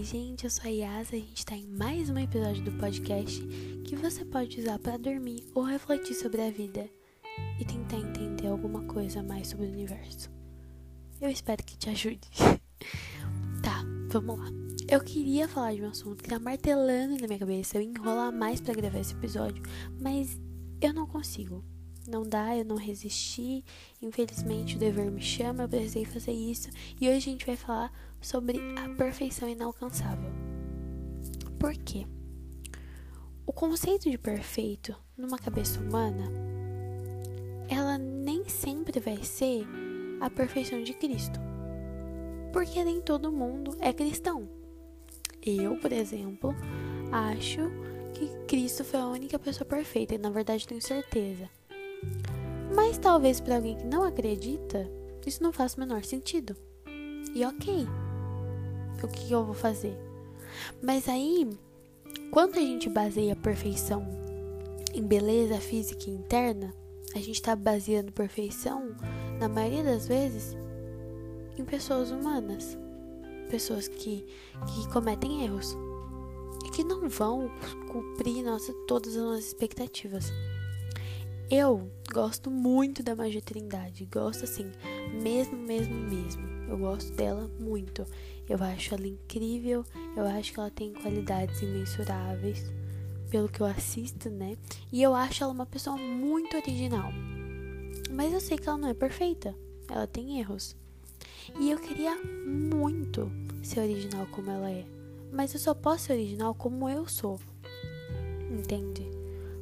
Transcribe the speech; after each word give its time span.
Oi, 0.00 0.06
gente, 0.06 0.44
eu 0.44 0.50
sou 0.50 0.64
a 0.64 0.68
Yasa. 0.68 1.14
A 1.14 1.18
gente 1.18 1.44
tá 1.44 1.54
em 1.54 1.66
mais 1.66 2.08
um 2.08 2.16
episódio 2.16 2.64
do 2.64 2.72
podcast 2.72 3.38
que 3.84 3.94
você 3.94 4.24
pode 4.24 4.58
usar 4.58 4.78
para 4.78 4.96
dormir 4.96 5.44
ou 5.54 5.62
refletir 5.62 6.14
sobre 6.14 6.40
a 6.40 6.50
vida 6.50 6.88
e 7.60 7.64
tentar 7.66 7.98
entender 7.98 8.46
alguma 8.46 8.82
coisa 8.84 9.22
mais 9.22 9.48
sobre 9.48 9.66
o 9.66 9.70
universo. 9.70 10.30
Eu 11.20 11.28
espero 11.28 11.62
que 11.62 11.76
te 11.76 11.90
ajude. 11.90 12.26
tá, 13.62 13.84
vamos 14.08 14.38
lá. 14.38 14.46
Eu 14.88 15.02
queria 15.02 15.46
falar 15.46 15.74
de 15.74 15.82
um 15.82 15.90
assunto 15.90 16.22
que 16.22 16.30
tá 16.30 16.38
martelando 16.38 17.20
na 17.20 17.26
minha 17.26 17.38
cabeça, 17.38 17.76
eu 17.76 17.82
enrolar 17.82 18.32
mais 18.32 18.58
para 18.58 18.72
gravar 18.72 19.00
esse 19.00 19.12
episódio, 19.12 19.62
mas 20.00 20.40
eu 20.80 20.94
não 20.94 21.06
consigo. 21.06 21.62
Não 22.08 22.22
dá, 22.22 22.56
eu 22.56 22.64
não 22.64 22.76
resisti. 22.76 23.62
Infelizmente, 24.00 24.76
o 24.76 24.78
dever 24.78 25.10
me 25.10 25.20
chama, 25.20 25.64
eu 25.64 25.68
precisei 25.68 26.06
fazer 26.06 26.32
isso. 26.32 26.70
E 26.98 27.06
hoje 27.06 27.16
a 27.16 27.20
gente 27.20 27.44
vai 27.44 27.56
falar 27.56 27.92
sobre 28.20 28.58
a 28.76 28.88
perfeição 28.96 29.48
inalcançável. 29.48 30.30
Por 31.58 31.74
quê? 31.74 32.06
O 33.46 33.52
conceito 33.52 34.10
de 34.10 34.16
perfeito 34.16 34.94
numa 35.16 35.38
cabeça 35.38 35.80
humana, 35.80 36.30
ela 37.68 37.98
nem 37.98 38.48
sempre 38.48 39.00
vai 39.00 39.22
ser 39.22 39.66
a 40.20 40.30
perfeição 40.30 40.82
de 40.82 40.92
Cristo. 40.94 41.40
Porque 42.52 42.84
nem 42.84 43.00
todo 43.00 43.32
mundo 43.32 43.76
é 43.80 43.92
cristão. 43.92 44.48
Eu, 45.44 45.76
por 45.76 45.92
exemplo, 45.92 46.54
acho 47.10 47.60
que 48.14 48.28
Cristo 48.46 48.84
foi 48.84 49.00
a 49.00 49.06
única 49.06 49.38
pessoa 49.38 49.66
perfeita, 49.66 50.14
e 50.14 50.18
na 50.18 50.30
verdade 50.30 50.66
tenho 50.66 50.82
certeza. 50.82 51.48
Mas 52.74 52.98
talvez 52.98 53.40
para 53.40 53.56
alguém 53.56 53.76
que 53.76 53.86
não 53.86 54.04
acredita, 54.04 54.88
isso 55.26 55.42
não 55.42 55.52
faça 55.52 55.76
o 55.76 55.80
menor 55.80 56.04
sentido. 56.04 56.56
E 57.34 57.44
ok, 57.44 57.86
o 59.06 59.08
que 59.08 59.32
eu 59.32 59.44
vou 59.44 59.54
fazer? 59.54 59.96
Mas 60.82 61.08
aí, 61.08 61.48
quando 62.30 62.56
a 62.56 62.60
gente 62.60 62.88
baseia 62.88 63.32
a 63.32 63.36
perfeição 63.36 64.06
em 64.94 65.02
beleza 65.02 65.60
física 65.60 66.10
interna, 66.10 66.74
a 67.14 67.18
gente 67.18 67.34
está 67.34 67.56
baseando 67.56 68.12
perfeição, 68.12 68.94
na 69.38 69.48
maioria 69.48 69.82
das 69.82 70.06
vezes, 70.06 70.56
em 71.58 71.64
pessoas 71.64 72.10
humanas. 72.10 72.78
Pessoas 73.50 73.88
que, 73.88 74.24
que 74.66 74.88
cometem 74.92 75.44
erros 75.44 75.76
e 76.64 76.70
que 76.70 76.84
não 76.84 77.08
vão 77.08 77.50
cumprir 77.90 78.44
nossa, 78.44 78.72
todas 78.86 79.16
as 79.16 79.22
nossas 79.22 79.46
expectativas. 79.46 80.32
Eu 81.50 81.90
gosto 82.12 82.48
muito 82.48 83.02
da 83.02 83.16
Magia 83.16 83.42
Trindade. 83.42 84.06
Gosto 84.06 84.44
assim, 84.44 84.70
mesmo, 85.20 85.56
mesmo, 85.56 85.94
mesmo. 85.94 86.42
Eu 86.68 86.78
gosto 86.78 87.12
dela 87.14 87.50
muito. 87.58 88.06
Eu 88.50 88.60
acho 88.64 88.92
ela 88.92 89.06
incrível. 89.06 89.86
Eu 90.16 90.26
acho 90.26 90.52
que 90.52 90.58
ela 90.58 90.72
tem 90.72 90.92
qualidades 90.92 91.62
imensuráveis. 91.62 92.64
Pelo 93.30 93.48
que 93.48 93.60
eu 93.60 93.66
assisto, 93.66 94.28
né? 94.28 94.56
E 94.90 95.00
eu 95.00 95.14
acho 95.14 95.44
ela 95.44 95.52
uma 95.52 95.64
pessoa 95.64 95.96
muito 95.96 96.56
original. 96.56 97.12
Mas 98.10 98.32
eu 98.32 98.40
sei 98.40 98.58
que 98.58 98.68
ela 98.68 98.76
não 98.76 98.88
é 98.88 98.94
perfeita. 98.94 99.54
Ela 99.88 100.04
tem 100.04 100.40
erros. 100.40 100.76
E 101.60 101.70
eu 101.70 101.78
queria 101.78 102.16
muito 102.44 103.30
ser 103.62 103.78
original 103.80 104.26
como 104.32 104.50
ela 104.50 104.68
é. 104.68 104.84
Mas 105.32 105.54
eu 105.54 105.60
só 105.60 105.72
posso 105.72 106.06
ser 106.06 106.14
original 106.14 106.52
como 106.52 106.88
eu 106.88 107.06
sou. 107.06 107.38
Entende? 108.50 109.08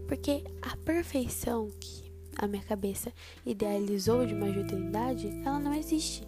Porque 0.06 0.42
a 0.62 0.74
perfeição 0.78 1.70
que 1.78 2.10
a 2.38 2.46
minha 2.46 2.62
cabeça 2.62 3.12
idealizou 3.44 4.24
de 4.24 4.32
uma 4.32 4.50
judeidade, 4.50 5.28
ela 5.44 5.58
não 5.58 5.74
existe. 5.74 6.26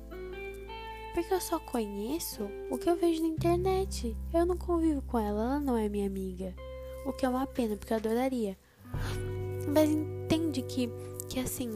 Porque 1.14 1.34
eu 1.34 1.41
só 1.41 1.58
conheço 1.58 2.48
o 2.70 2.78
que 2.78 2.89
eu 2.89 2.97
vejo 2.97 3.22
na 3.22 3.28
internet. 3.28 4.16
Eu 4.32 4.47
não 4.47 4.56
convivo 4.56 5.03
com 5.03 5.19
ela, 5.19 5.43
ela 5.43 5.60
não 5.60 5.76
é 5.76 5.88
minha 5.88 6.06
amiga. 6.06 6.54
O 7.04 7.12
que 7.12 7.26
é 7.26 7.28
uma 7.28 7.47
pena, 7.47 7.76
porque 7.76 7.93
eu 7.93 7.97
adoraria. 7.97 8.56
Mas 9.69 9.91
entende 9.91 10.62
que, 10.62 10.88
que 11.28 11.41
assim, 11.41 11.70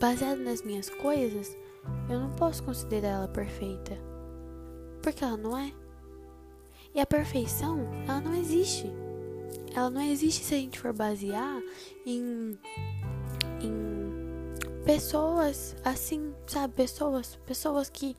baseado 0.00 0.38
nas 0.38 0.62
minhas 0.62 0.90
coisas, 0.90 1.56
eu 2.10 2.20
não 2.20 2.30
posso 2.34 2.62
considerar 2.62 3.08
ela 3.08 3.28
perfeita. 3.28 3.98
Porque 5.02 5.24
ela 5.24 5.36
não 5.36 5.56
é. 5.56 5.72
E 6.94 7.00
a 7.00 7.06
perfeição, 7.06 7.80
ela 8.06 8.20
não 8.20 8.34
existe 8.34 8.88
ela 9.74 9.90
não 9.90 10.00
existe 10.00 10.44
se 10.44 10.54
a 10.54 10.58
gente 10.58 10.78
for 10.78 10.92
basear 10.92 11.60
em, 12.06 12.56
em 13.60 14.03
pessoas 14.84 15.74
assim, 15.84 16.34
sabe? 16.46 16.74
Pessoas, 16.74 17.36
pessoas 17.46 17.88
que 17.88 18.16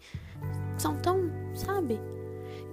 são 0.78 0.98
tão, 0.98 1.30
sabe? 1.56 2.00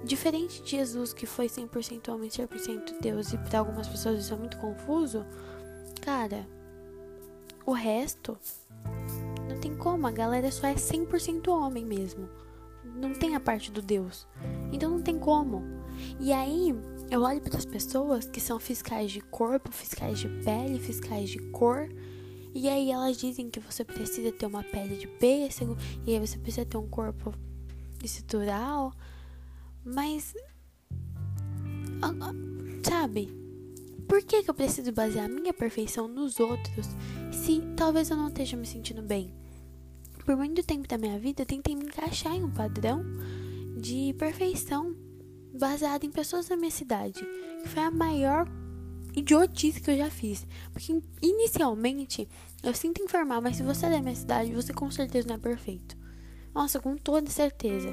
Diferente 0.05 0.63
de 0.63 0.71
Jesus, 0.71 1.13
que 1.13 1.27
foi 1.27 1.47
100% 1.47 2.09
homem, 2.13 2.29
100% 2.29 3.01
Deus, 3.01 3.33
e 3.33 3.39
para 3.39 3.61
algumas 3.61 3.87
pessoas 3.87 4.19
isso 4.19 4.35
é 4.35 4.37
muito 4.37 4.59
confuso, 4.59 5.25
cara, 6.01 6.47
o 7.65 7.73
resto 7.73 8.37
não 9.49 9.61
tem 9.61 9.77
como, 9.77 10.07
a 10.07 10.11
galera 10.11 10.51
só 10.51 10.67
é 10.67 10.75
100% 10.75 11.49
homem 11.49 11.85
mesmo. 11.85 12.29
Não 12.97 13.13
tem 13.13 13.37
a 13.37 13.41
parte 13.41 13.71
do 13.71 13.81
Deus. 13.81 14.27
Então 14.73 14.91
não 14.91 15.01
tem 15.01 15.19
como. 15.19 15.63
E 16.19 16.33
aí, 16.33 16.75
eu 17.11 17.23
olho 17.23 17.41
para 17.41 17.57
as 17.57 17.65
pessoas 17.65 18.27
que 18.27 18.41
são 18.41 18.59
fiscais 18.59 19.13
de 19.13 19.21
corpo, 19.21 19.71
fiscais 19.71 20.19
de 20.19 20.29
pele, 20.43 20.81
fiscais 20.81 21.31
de 21.31 21.39
cor, 21.51 21.89
e 22.55 22.69
aí 22.69 22.91
elas 22.91 23.17
dizem 23.17 23.51
que 23.51 23.61
você 23.61 23.85
precisa 23.85 24.31
ter 24.33 24.47
uma 24.47 24.63
pele 24.63 24.97
de 24.97 25.07
pêssego, 25.07 25.77
e 26.07 26.13
aí 26.13 26.21
você 26.21 26.39
precisa 26.39 26.67
ter 26.67 26.77
um 26.77 26.89
corpo 26.89 27.35
estrutural, 28.03 28.93
mas. 29.85 30.35
Sabe? 32.85 33.29
Por 34.09 34.23
que, 34.23 34.43
que 34.43 34.51
eu 34.51 34.55
preciso 34.55 34.93
basear 34.93 35.25
a 35.25 35.29
minha 35.29 35.55
perfeição 35.55 36.07
nos 36.07 36.39
outros 36.39 36.87
se 37.33 37.63
talvez 37.77 38.11
eu 38.11 38.17
não 38.17 38.29
esteja 38.29 38.57
me 38.57 38.67
sentindo 38.67 39.03
bem? 39.03 39.33
Por 40.25 40.37
muito 40.37 40.63
tempo 40.63 40.87
da 40.87 40.99
minha 40.99 41.19
vida, 41.19 41.43
eu 41.43 41.47
tentei 41.47 41.75
me 41.75 41.85
encaixar 41.85 42.35
em 42.35 42.45
um 42.45 42.51
padrão 42.51 43.03
de 43.77 44.15
perfeição 44.19 44.95
baseada 45.59 46.05
em 46.05 46.11
pessoas 46.11 46.49
da 46.49 46.57
minha 46.57 46.71
cidade, 46.71 47.21
que 47.63 47.69
foi 47.69 47.83
a 47.83 47.91
maior 47.91 48.47
idiotice 49.15 49.81
que 49.81 49.91
eu 49.91 49.97
já 49.97 50.11
fiz. 50.11 50.47
Porque 50.73 51.01
inicialmente, 51.21 52.29
eu 52.63 52.75
sinto 52.75 53.03
informar, 53.03 53.41
mas 53.41 53.57
se 53.57 53.63
você 53.63 53.87
é 53.87 53.91
da 53.91 54.01
minha 54.01 54.15
cidade, 54.15 54.53
você 54.53 54.73
com 54.73 54.91
certeza 54.91 55.29
não 55.29 55.37
é 55.37 55.39
perfeito. 55.39 55.97
Nossa, 56.55 56.81
com 56.81 56.97
toda 56.97 57.31
certeza. 57.31 57.93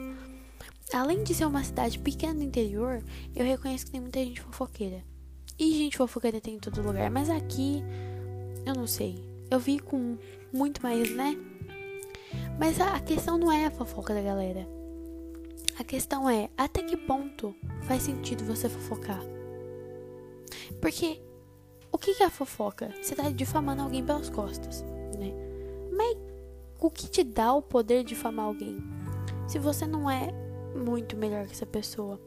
Além 0.93 1.23
de 1.23 1.33
ser 1.33 1.45
uma 1.45 1.63
cidade 1.63 1.99
pequena 1.99 2.33
do 2.33 2.43
interior, 2.43 3.03
eu 3.35 3.45
reconheço 3.45 3.85
que 3.85 3.91
tem 3.91 4.01
muita 4.01 4.19
gente 4.19 4.41
fofoqueira. 4.41 5.03
E 5.57 5.77
gente 5.77 5.97
fofoqueira 5.97 6.41
tem 6.41 6.55
em 6.55 6.59
todo 6.59 6.81
lugar, 6.81 7.11
mas 7.11 7.29
aqui, 7.29 7.83
eu 8.65 8.73
não 8.73 8.87
sei. 8.87 9.23
Eu 9.51 9.59
vi 9.59 9.79
com 9.79 10.17
muito 10.53 10.81
mais, 10.81 11.15
né? 11.15 11.37
Mas 12.59 12.79
a 12.79 12.99
questão 12.99 13.37
não 13.37 13.51
é 13.51 13.65
a 13.65 13.71
fofoca 13.71 14.13
da 14.13 14.21
galera. 14.21 14.67
A 15.79 15.83
questão 15.83 16.29
é 16.29 16.49
até 16.57 16.83
que 16.83 16.97
ponto 16.97 17.55
faz 17.83 18.03
sentido 18.03 18.43
você 18.43 18.67
fofocar? 18.67 19.21
Porque 20.81 21.21
o 21.91 21.97
que 21.97 22.21
é 22.21 22.25
a 22.25 22.29
fofoca? 22.29 22.93
Você 23.01 23.15
tá 23.15 23.29
difamando 23.29 23.81
alguém 23.81 24.03
pelas 24.03 24.29
costas, 24.29 24.81
né? 25.17 25.33
Mas 25.91 26.17
o 26.79 26.89
que 26.89 27.09
te 27.09 27.23
dá 27.23 27.53
o 27.53 27.61
poder 27.61 28.03
de 28.03 28.09
difamar 28.09 28.45
alguém? 28.45 28.77
Se 29.47 29.59
você 29.59 29.85
não 29.85 30.09
é 30.09 30.31
muito 30.75 31.17
melhor 31.17 31.45
que 31.45 31.53
essa 31.53 31.65
pessoa. 31.65 32.19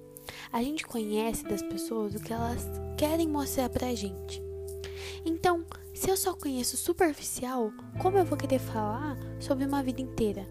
A 0.53 0.62
gente 0.62 0.87
conhece 0.87 1.44
das 1.44 1.62
pessoas 1.62 2.15
o 2.15 2.21
que 2.21 2.33
elas 2.33 2.69
querem 2.97 3.28
mostrar 3.28 3.69
pra 3.69 3.94
gente. 3.94 4.43
Então, 5.25 5.65
se 5.94 6.10
eu 6.10 6.16
só 6.16 6.34
conheço 6.34 6.77
superficial, 6.77 7.72
como 8.01 8.19
eu 8.19 8.24
vou 8.24 8.36
querer 8.36 8.59
falar 8.59 9.16
sobre 9.41 9.65
uma 9.65 9.83
vida 9.83 10.01
inteira? 10.01 10.48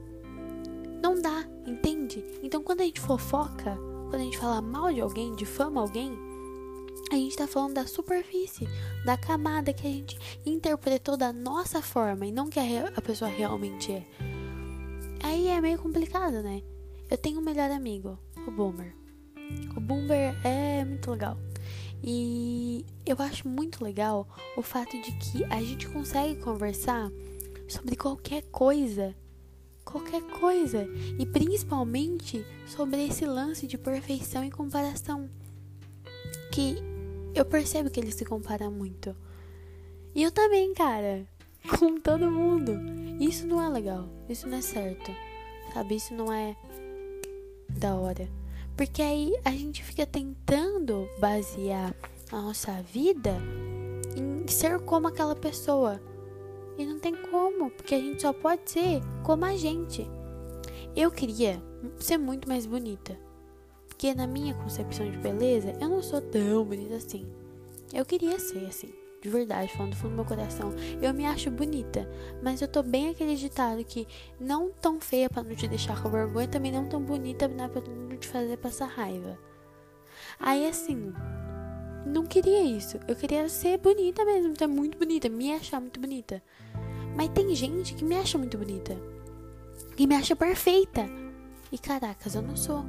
Não 1.01 1.19
dá, 1.19 1.45
entende? 1.65 2.23
Então 2.43 2.63
quando 2.63 2.81
a 2.81 2.83
gente 2.83 3.01
fofoca, 3.01 3.77
quando 4.09 4.21
a 4.21 4.23
gente 4.23 4.37
fala 4.37 4.61
mal 4.61 4.93
de 4.93 5.01
alguém, 5.01 5.35
difama 5.35 5.81
alguém, 5.81 6.17
a 7.11 7.15
gente 7.15 7.35
tá 7.35 7.45
falando 7.45 7.73
da 7.73 7.85
superfície, 7.85 8.67
da 9.05 9.17
camada 9.17 9.73
que 9.73 9.85
a 9.85 9.89
gente 9.89 10.17
interpretou 10.45 11.17
da 11.17 11.33
nossa 11.33 11.81
forma 11.81 12.25
e 12.25 12.31
não 12.31 12.49
que 12.49 12.59
a, 12.59 12.63
a 12.95 13.01
pessoa 13.01 13.29
realmente 13.29 13.91
é. 13.91 14.05
Aí 15.21 15.47
é 15.49 15.59
meio 15.59 15.77
complicado, 15.77 16.41
né? 16.41 16.63
Eu 17.09 17.17
tenho 17.17 17.39
um 17.39 17.43
melhor 17.43 17.69
amigo, 17.69 18.17
o 18.47 18.51
Boomer. 18.51 18.95
O 19.75 19.81
Boomer 19.81 20.33
é 20.45 20.85
muito 20.85 21.11
legal. 21.11 21.37
E 22.01 22.85
eu 23.05 23.17
acho 23.19 23.47
muito 23.47 23.83
legal 23.83 24.27
o 24.55 24.61
fato 24.61 24.91
de 25.01 25.11
que 25.17 25.43
a 25.45 25.61
gente 25.61 25.89
consegue 25.89 26.39
conversar 26.39 27.11
sobre 27.67 27.95
qualquer 27.95 28.43
coisa 28.43 29.13
qualquer 29.83 30.21
coisa 30.39 30.87
e 31.19 31.25
principalmente 31.25 32.45
sobre 32.65 33.05
esse 33.05 33.25
lance 33.25 33.67
de 33.67 33.77
perfeição 33.77 34.43
e 34.45 34.51
comparação 34.51 35.29
que 36.51 36.90
eu 37.33 37.45
percebo 37.45 37.89
que 37.89 37.99
ele 37.99 38.11
se 38.11 38.25
compara 38.25 38.69
muito. 38.69 39.15
E 40.13 40.23
eu 40.23 40.31
também, 40.31 40.73
cara, 40.73 41.25
com 41.79 41.99
todo 41.99 42.31
mundo. 42.31 42.73
Isso 43.19 43.45
não 43.47 43.61
é 43.61 43.69
legal, 43.69 44.09
isso 44.27 44.47
não 44.47 44.57
é 44.57 44.61
certo. 44.61 45.11
Sabe, 45.73 45.95
isso 45.95 46.13
não 46.13 46.31
é 46.31 46.55
da 47.69 47.95
hora. 47.95 48.27
Porque 48.75 49.01
aí 49.01 49.33
a 49.45 49.51
gente 49.51 49.83
fica 49.83 50.05
tentando 50.05 51.07
basear 51.19 51.95
a 52.31 52.41
nossa 52.41 52.81
vida 52.81 53.37
em 54.15 54.47
ser 54.47 54.79
como 54.81 55.07
aquela 55.07 55.35
pessoa. 55.35 56.01
E 56.77 56.85
não 56.85 56.99
tem 56.99 57.15
como, 57.15 57.69
porque 57.69 57.95
a 57.95 57.99
gente 57.99 58.21
só 58.21 58.33
pode 58.33 58.69
ser 58.69 59.01
como 59.23 59.45
a 59.45 59.55
gente. 59.55 60.09
Eu 60.95 61.11
queria 61.11 61.61
ser 61.99 62.17
muito 62.17 62.47
mais 62.47 62.65
bonita. 62.65 63.17
Porque 64.01 64.15
na 64.15 64.25
minha 64.25 64.55
concepção 64.55 65.11
de 65.11 65.15
beleza, 65.19 65.75
eu 65.79 65.87
não 65.87 66.01
sou 66.01 66.19
tão 66.19 66.65
bonita 66.65 66.95
assim. 66.95 67.23
Eu 67.93 68.03
queria 68.03 68.39
ser 68.39 68.65
assim, 68.65 68.91
de 69.21 69.29
verdade, 69.29 69.71
falando 69.73 69.91
do 69.91 69.95
fundo 69.95 70.09
do 70.09 70.15
meu 70.15 70.25
coração. 70.25 70.73
Eu 70.99 71.13
me 71.13 71.23
acho 71.23 71.51
bonita, 71.51 72.09
mas 72.41 72.63
eu 72.63 72.67
tô 72.67 72.81
bem 72.81 73.09
acreditado 73.09 73.85
que 73.85 74.07
não 74.39 74.71
tão 74.71 74.99
feia 74.99 75.29
para 75.29 75.43
não 75.43 75.53
te 75.53 75.67
deixar 75.67 76.01
com 76.01 76.09
vergonha, 76.09 76.47
também 76.47 76.71
não 76.71 76.89
tão 76.89 76.99
bonita 76.99 77.47
pra 77.47 77.79
não 77.79 78.17
te 78.17 78.27
fazer 78.27 78.57
passar 78.57 78.87
raiva. 78.87 79.37
Aí 80.39 80.67
assim, 80.67 81.13
não 82.03 82.25
queria 82.25 82.63
isso. 82.63 82.99
Eu 83.07 83.15
queria 83.15 83.47
ser 83.49 83.77
bonita 83.77 84.25
mesmo, 84.25 84.57
ser 84.57 84.65
muito 84.65 84.97
bonita, 84.97 85.29
me 85.29 85.53
achar 85.53 85.79
muito 85.79 85.99
bonita. 85.99 86.41
Mas 87.15 87.29
tem 87.29 87.53
gente 87.53 87.93
que 87.93 88.03
me 88.03 88.15
acha 88.15 88.35
muito 88.35 88.57
bonita. 88.57 88.97
Que 89.95 90.07
me 90.07 90.15
acha 90.15 90.35
perfeita. 90.35 91.07
E 91.71 91.77
caracas, 91.77 92.33
eu 92.33 92.41
não 92.41 92.55
sou. 92.55 92.83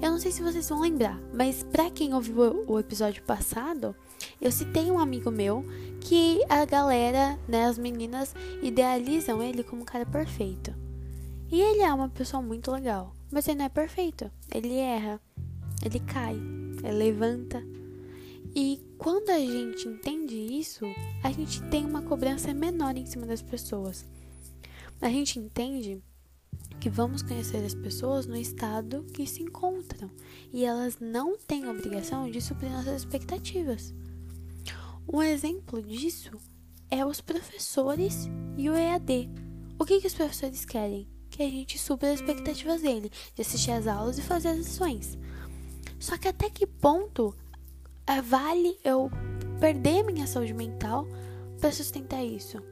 Eu 0.00 0.10
não 0.10 0.18
sei 0.18 0.32
se 0.32 0.42
vocês 0.42 0.68
vão 0.68 0.80
lembrar, 0.80 1.20
mas 1.32 1.62
para 1.62 1.90
quem 1.90 2.14
ouviu 2.14 2.64
o 2.66 2.78
episódio 2.78 3.22
passado, 3.22 3.94
eu 4.40 4.50
citei 4.50 4.90
um 4.90 4.98
amigo 4.98 5.30
meu 5.30 5.64
que 6.00 6.40
a 6.48 6.64
galera, 6.64 7.38
né, 7.48 7.66
as 7.66 7.78
meninas 7.78 8.34
idealizam 8.62 9.42
ele 9.42 9.62
como 9.62 9.82
um 9.82 9.86
cara 9.86 10.06
perfeito. 10.06 10.74
E 11.50 11.60
ele 11.60 11.82
é 11.82 11.92
uma 11.92 12.08
pessoa 12.08 12.42
muito 12.42 12.70
legal, 12.70 13.14
mas 13.30 13.48
ele 13.48 13.58
não 13.58 13.64
é 13.64 13.68
perfeito. 13.68 14.30
Ele 14.54 14.76
erra, 14.76 15.20
ele 15.84 16.00
cai, 16.00 16.34
ele 16.84 16.92
levanta, 16.92 17.62
e 18.54 18.80
quando 18.98 19.30
a 19.30 19.38
gente 19.38 19.86
entende 19.86 20.34
isso, 20.34 20.84
a 21.22 21.30
gente 21.30 21.62
tem 21.70 21.84
uma 21.84 22.02
cobrança 22.02 22.52
menor 22.52 22.96
em 22.96 23.06
cima 23.06 23.26
das 23.26 23.42
pessoas. 23.42 24.06
A 25.00 25.08
gente 25.08 25.38
entende 25.38 26.02
que 26.80 26.88
vamos 26.88 27.22
conhecer 27.22 27.64
as 27.64 27.74
pessoas 27.74 28.26
no 28.26 28.36
estado 28.36 29.04
que 29.12 29.26
se 29.26 29.42
encontram 29.42 30.10
e 30.52 30.64
elas 30.64 30.98
não 31.00 31.36
têm 31.36 31.68
obrigação 31.68 32.30
de 32.30 32.40
suprir 32.40 32.70
nossas 32.70 33.02
expectativas. 33.02 33.94
Um 35.10 35.22
exemplo 35.22 35.82
disso 35.82 36.30
é 36.90 37.04
os 37.04 37.20
professores 37.20 38.28
e 38.56 38.68
o 38.70 38.76
EAD. 38.76 39.28
O 39.78 39.84
que, 39.84 40.00
que 40.00 40.06
os 40.06 40.14
professores 40.14 40.64
querem? 40.64 41.08
Que 41.30 41.42
a 41.42 41.50
gente 41.50 41.78
supra 41.78 42.12
as 42.12 42.20
expectativas 42.20 42.82
dele, 42.82 43.10
de 43.34 43.42
assistir 43.42 43.70
às 43.70 43.86
aulas 43.86 44.18
e 44.18 44.22
fazer 44.22 44.48
as 44.48 44.58
lições. 44.58 45.18
Só 45.98 46.16
que 46.16 46.28
até 46.28 46.48
que 46.50 46.66
ponto 46.66 47.34
é, 48.06 48.22
vale 48.22 48.78
eu 48.84 49.10
perder 49.60 50.04
minha 50.04 50.26
saúde 50.26 50.54
mental 50.54 51.06
para 51.60 51.72
sustentar 51.72 52.24
isso? 52.24 52.62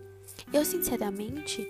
Eu, 0.52 0.64
sinceramente, 0.64 1.69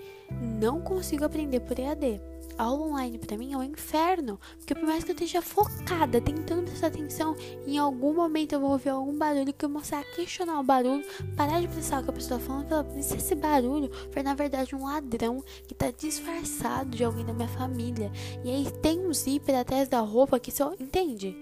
não 0.60 0.80
consigo 0.80 1.24
aprender 1.24 1.60
por 1.60 1.78
EAD. 1.78 2.20
A 2.58 2.64
aula 2.64 2.86
online 2.86 3.18
para 3.18 3.36
mim 3.36 3.52
é 3.52 3.56
um 3.56 3.62
inferno, 3.62 4.40
porque 4.56 4.74
por 4.74 4.84
mais 4.84 5.04
que 5.04 5.10
eu 5.10 5.14
esteja 5.14 5.42
focada, 5.42 6.22
tentando 6.22 6.62
prestar 6.62 6.86
atenção, 6.86 7.36
em 7.66 7.76
algum 7.76 8.14
momento 8.14 8.54
eu 8.54 8.60
vou 8.60 8.70
ouvir 8.70 8.88
algum 8.88 9.16
barulho 9.16 9.52
que 9.52 9.64
eu 9.64 9.68
mostrar 9.68 10.00
a 10.00 10.04
questionar 10.04 10.58
o 10.58 10.62
barulho, 10.62 11.04
parar 11.36 11.60
de 11.60 11.68
pensar 11.68 12.00
o 12.00 12.04
que 12.04 12.10
a 12.10 12.14
pessoa 12.14 12.38
está 12.40 12.48
falando, 12.48 12.68
falar, 12.68 13.02
se 13.02 13.16
esse 13.16 13.34
barulho 13.34 13.90
foi 14.10 14.22
na 14.22 14.34
verdade 14.34 14.74
um 14.74 14.84
ladrão 14.84 15.44
que 15.66 15.74
está 15.74 15.90
disfarçado 15.90 16.96
de 16.96 17.04
alguém 17.04 17.26
da 17.26 17.34
minha 17.34 17.48
família. 17.48 18.10
E 18.42 18.50
aí 18.50 18.70
tem 18.80 19.06
um 19.06 19.12
zíper 19.12 19.56
atrás 19.56 19.86
da 19.86 20.00
roupa 20.00 20.40
que 20.40 20.50
só. 20.50 20.72
Entende? 20.80 21.36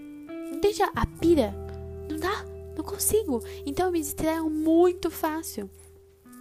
Entende 0.51 0.83
a 0.83 1.05
pira? 1.05 1.55
Não 2.09 2.17
dá, 2.17 2.45
não 2.75 2.83
consigo. 2.83 3.41
Então 3.65 3.85
eu 3.85 3.91
me 3.93 4.01
distraio 4.01 4.49
muito 4.49 5.09
fácil. 5.09 5.69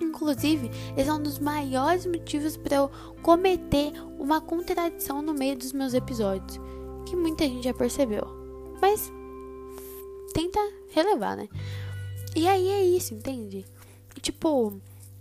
Inclusive, 0.00 0.70
esse 0.96 1.08
é 1.08 1.12
um 1.12 1.22
dos 1.22 1.38
maiores 1.38 2.06
motivos 2.06 2.56
para 2.56 2.76
eu 2.76 2.90
cometer 3.22 3.92
uma 4.18 4.40
contradição 4.40 5.22
no 5.22 5.34
meio 5.34 5.56
dos 5.56 5.72
meus 5.72 5.94
episódios, 5.94 6.60
que 7.06 7.16
muita 7.16 7.44
gente 7.44 7.64
já 7.64 7.74
percebeu. 7.74 8.26
Mas 8.80 9.12
tenta 10.32 10.58
relevar, 10.90 11.36
né? 11.36 11.48
E 12.34 12.48
aí 12.48 12.68
é 12.68 12.82
isso, 12.84 13.14
entende? 13.14 13.64
Tipo, 14.20 14.80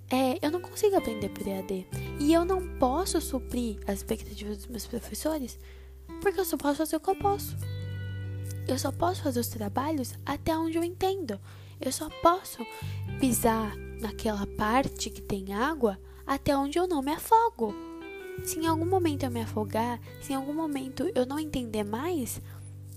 é, 0.10 0.38
eu 0.46 0.52
não 0.52 0.62
consigo 0.62 0.96
aprender 0.96 1.30
por 1.30 1.48
EAD. 1.48 1.88
E 2.20 2.34
eu 2.34 2.46
não 2.46 2.78
posso 2.78 3.20
suprir 3.22 3.78
as 3.88 4.00
expectativas 4.00 4.58
dos 4.58 4.68
meus 4.68 4.86
professores, 4.86 5.60
porque 6.22 6.40
eu 6.40 6.46
só 6.46 6.58
posso 6.58 6.78
fazer 6.78 6.96
o 6.96 7.00
que 7.00 7.10
eu 7.10 7.16
posso. 7.16 7.56
Eu 8.68 8.78
só 8.80 8.92
posso 8.92 9.24
fazer 9.24 9.40
os 9.40 9.48
trabalhos 9.48 10.14
até 10.26 10.56
onde 10.58 10.78
eu 10.78 10.84
entendo. 10.84 11.40
Eu 11.80 11.92
só 11.92 12.10
posso 12.22 12.66
pisar 13.20 13.76
naquela 14.04 14.46
parte 14.46 15.10
que 15.10 15.22
tem 15.22 15.54
água 15.54 15.98
até 16.28 16.56
onde 16.56 16.78
eu 16.78 16.86
não 16.86 17.02
me 17.02 17.12
afogo. 17.12 17.74
Se 18.44 18.60
em 18.60 18.68
algum 18.68 18.86
momento 18.86 19.24
eu 19.24 19.32
me 19.32 19.42
afogar, 19.42 20.00
se 20.22 20.34
em 20.34 20.36
algum 20.36 20.54
momento 20.54 21.10
eu 21.16 21.26
não 21.26 21.40
entender 21.40 21.84
mais, 21.84 22.42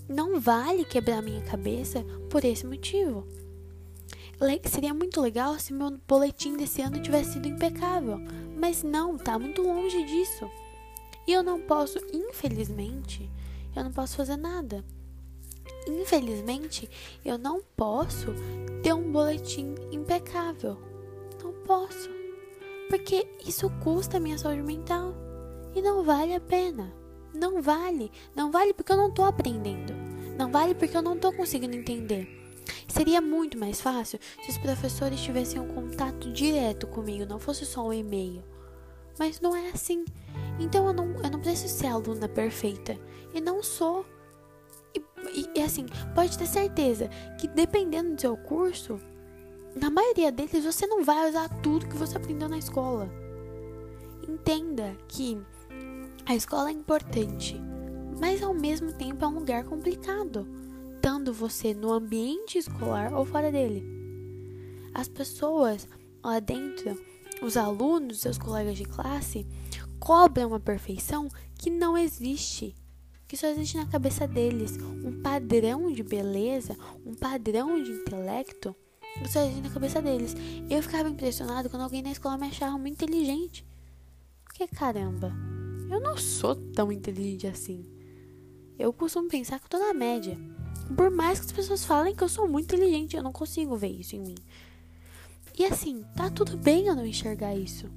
não 0.07 0.39
vale 0.39 0.83
quebrar 0.83 1.21
minha 1.21 1.41
cabeça 1.41 2.03
por 2.29 2.43
esse 2.43 2.65
motivo. 2.65 3.25
Seria 4.65 4.93
muito 4.93 5.21
legal 5.21 5.57
se 5.57 5.73
meu 5.73 5.97
boletim 6.07 6.57
desse 6.57 6.81
ano 6.81 7.01
tivesse 7.01 7.33
sido 7.33 7.47
impecável, 7.47 8.19
mas 8.57 8.83
não, 8.83 9.17
tá 9.17 9.39
muito 9.39 9.61
longe 9.61 10.03
disso. 10.03 10.49
E 11.25 11.33
eu 11.33 11.41
não 11.41 11.61
posso, 11.61 11.99
infelizmente, 12.13 13.29
eu 13.75 13.83
não 13.83 13.91
posso 13.91 14.15
fazer 14.15 14.37
nada. 14.37 14.83
Infelizmente, 15.87 16.89
eu 17.23 17.37
não 17.37 17.61
posso 17.75 18.27
ter 18.83 18.93
um 18.93 19.11
boletim 19.11 19.73
impecável. 19.91 20.86
Não 21.43 21.53
posso. 21.63 22.09
Porque 22.89 23.27
isso 23.45 23.69
custa 23.83 24.17
a 24.17 24.19
minha 24.19 24.37
saúde 24.37 24.63
mental. 24.63 25.13
E 25.75 25.81
não 25.81 26.03
vale 26.03 26.33
a 26.33 26.39
pena. 26.39 26.93
Não 27.33 27.61
vale. 27.61 28.11
Não 28.35 28.51
vale 28.51 28.73
porque 28.73 28.91
eu 28.91 28.97
não 28.97 29.11
tô 29.11 29.23
aprendendo. 29.23 29.93
Não 30.37 30.51
vale 30.51 30.73
porque 30.73 30.95
eu 30.95 31.01
não 31.01 31.17
tô 31.17 31.31
conseguindo 31.33 31.75
entender. 31.75 32.27
Seria 32.87 33.21
muito 33.21 33.57
mais 33.57 33.81
fácil 33.81 34.19
se 34.43 34.51
os 34.51 34.57
professores 34.57 35.21
tivessem 35.21 35.59
um 35.59 35.67
contato 35.67 36.31
direto 36.31 36.87
comigo, 36.87 37.25
não 37.25 37.39
fosse 37.39 37.65
só 37.65 37.87
um 37.87 37.93
e-mail. 37.93 38.43
Mas 39.19 39.39
não 39.39 39.55
é 39.55 39.69
assim. 39.69 40.05
Então 40.59 40.87
eu 40.87 40.93
não, 40.93 41.11
eu 41.23 41.29
não 41.29 41.39
preciso 41.39 41.73
ser 41.73 41.87
aluna 41.87 42.27
perfeita. 42.27 42.97
E 43.33 43.41
não 43.41 43.63
sou. 43.63 44.05
E, 45.33 45.49
e, 45.55 45.61
assim, 45.61 45.85
pode 46.15 46.37
ter 46.37 46.47
certeza 46.47 47.09
que 47.39 47.47
dependendo 47.47 48.15
do 48.15 48.21
seu 48.21 48.37
curso, 48.37 48.99
na 49.77 49.89
maioria 49.89 50.31
deles 50.31 50.63
você 50.63 50.87
não 50.87 51.03
vai 51.03 51.29
usar 51.29 51.49
tudo 51.61 51.87
que 51.87 51.95
você 51.95 52.17
aprendeu 52.17 52.49
na 52.49 52.57
escola. 52.57 53.09
Entenda 54.27 54.97
que 55.07 55.37
a 56.25 56.35
escola 56.35 56.69
é 56.69 56.73
importante, 56.73 57.59
mas 58.19 58.41
ao 58.41 58.53
mesmo 58.53 58.91
tempo 58.91 59.23
é 59.23 59.27
um 59.27 59.39
lugar 59.39 59.63
complicado, 59.63 60.47
tanto 61.01 61.31
você 61.31 61.73
no 61.73 61.91
ambiente 61.91 62.57
escolar 62.57 63.13
ou 63.13 63.25
fora 63.25 63.51
dele. 63.51 63.83
As 64.93 65.07
pessoas 65.07 65.87
lá 66.23 66.39
dentro, 66.39 66.99
os 67.41 67.55
alunos, 67.55 68.21
seus 68.21 68.37
colegas 68.37 68.77
de 68.77 68.85
classe, 68.85 69.45
cobram 69.99 70.49
uma 70.49 70.59
perfeição 70.59 71.29
que 71.55 71.69
não 71.69 71.97
existe 71.97 72.75
que 73.27 73.35
só 73.35 73.47
existe 73.47 73.75
na 73.75 73.85
cabeça 73.85 74.25
deles 74.25 74.77
um 75.03 75.21
padrão 75.21 75.91
de 75.91 76.01
beleza, 76.01 76.77
um 77.05 77.13
padrão 77.13 77.83
de 77.83 77.91
intelecto 77.91 78.73
só 79.25 79.41
existe 79.41 79.61
na 79.61 79.69
cabeça 79.69 80.01
deles. 80.01 80.35
Eu 80.69 80.81
ficava 80.83 81.09
impressionado 81.09 81.69
quando 81.69 81.83
alguém 81.83 82.01
na 82.01 82.11
escola 82.11 82.37
me 82.37 82.47
achava 82.47 82.77
muito 82.77 83.03
inteligente. 83.03 83.65
Porque 84.43 84.67
caramba, 84.67 85.33
eu 85.89 85.99
não 85.99 86.17
sou 86.17 86.55
tão 86.55 86.91
inteligente 86.91 87.47
assim. 87.47 87.85
Eu 88.77 88.93
costumo 88.93 89.27
pensar 89.27 89.59
que 89.59 89.65
eu 89.65 89.69
tô 89.69 89.79
na 89.79 89.93
média. 89.93 90.37
Por 90.95 91.09
mais 91.09 91.39
que 91.39 91.47
as 91.47 91.51
pessoas 91.51 91.83
falem 91.83 92.15
que 92.15 92.23
eu 92.23 92.29
sou 92.29 92.47
muito 92.47 92.73
inteligente, 92.75 93.15
eu 93.15 93.23
não 93.23 93.31
consigo 93.31 93.75
ver 93.75 93.89
isso 93.89 94.15
em 94.15 94.19
mim. 94.19 94.35
E 95.57 95.65
assim, 95.65 96.05
tá 96.15 96.29
tudo 96.29 96.55
bem 96.55 96.85
eu 96.85 96.95
não 96.95 97.05
enxergar 97.05 97.55
isso. 97.55 97.89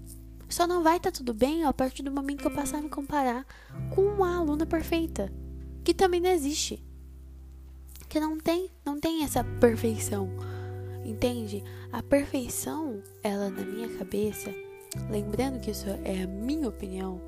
Só 0.49 0.67
não 0.67 0.83
vai 0.83 0.99
tá 0.99 1.13
tudo 1.13 1.33
bem 1.33 1.65
a 1.65 1.73
partir 1.73 2.03
do 2.03 2.11
momento 2.11 2.41
que 2.41 2.47
eu 2.47 2.55
passar 2.55 2.79
a 2.79 2.83
me 2.83 2.89
comparar 2.89 3.47
com 3.95 4.03
uma 4.03 4.37
aluna 4.37 4.67
perfeita, 4.67 5.33
que 5.85 5.95
também 5.95 6.21
não 6.21 6.31
existe. 6.31 6.83
Que 8.09 8.19
não 8.19 8.39
tem, 8.39 8.69
não 8.85 8.99
tem 8.99 9.23
essa 9.23 9.45
perfeição. 9.45 10.29
Entende? 11.05 11.65
A 11.93 12.03
perfeição, 12.03 13.03
ela 13.23 13.49
na 13.51 13.65
minha 13.65 13.89
cabeça, 13.97 14.55
lembrando 15.11 15.61
que 15.61 15.71
isso 15.71 15.89
é 16.05 16.23
a 16.23 16.27
minha 16.27 16.69
opinião, 16.69 17.21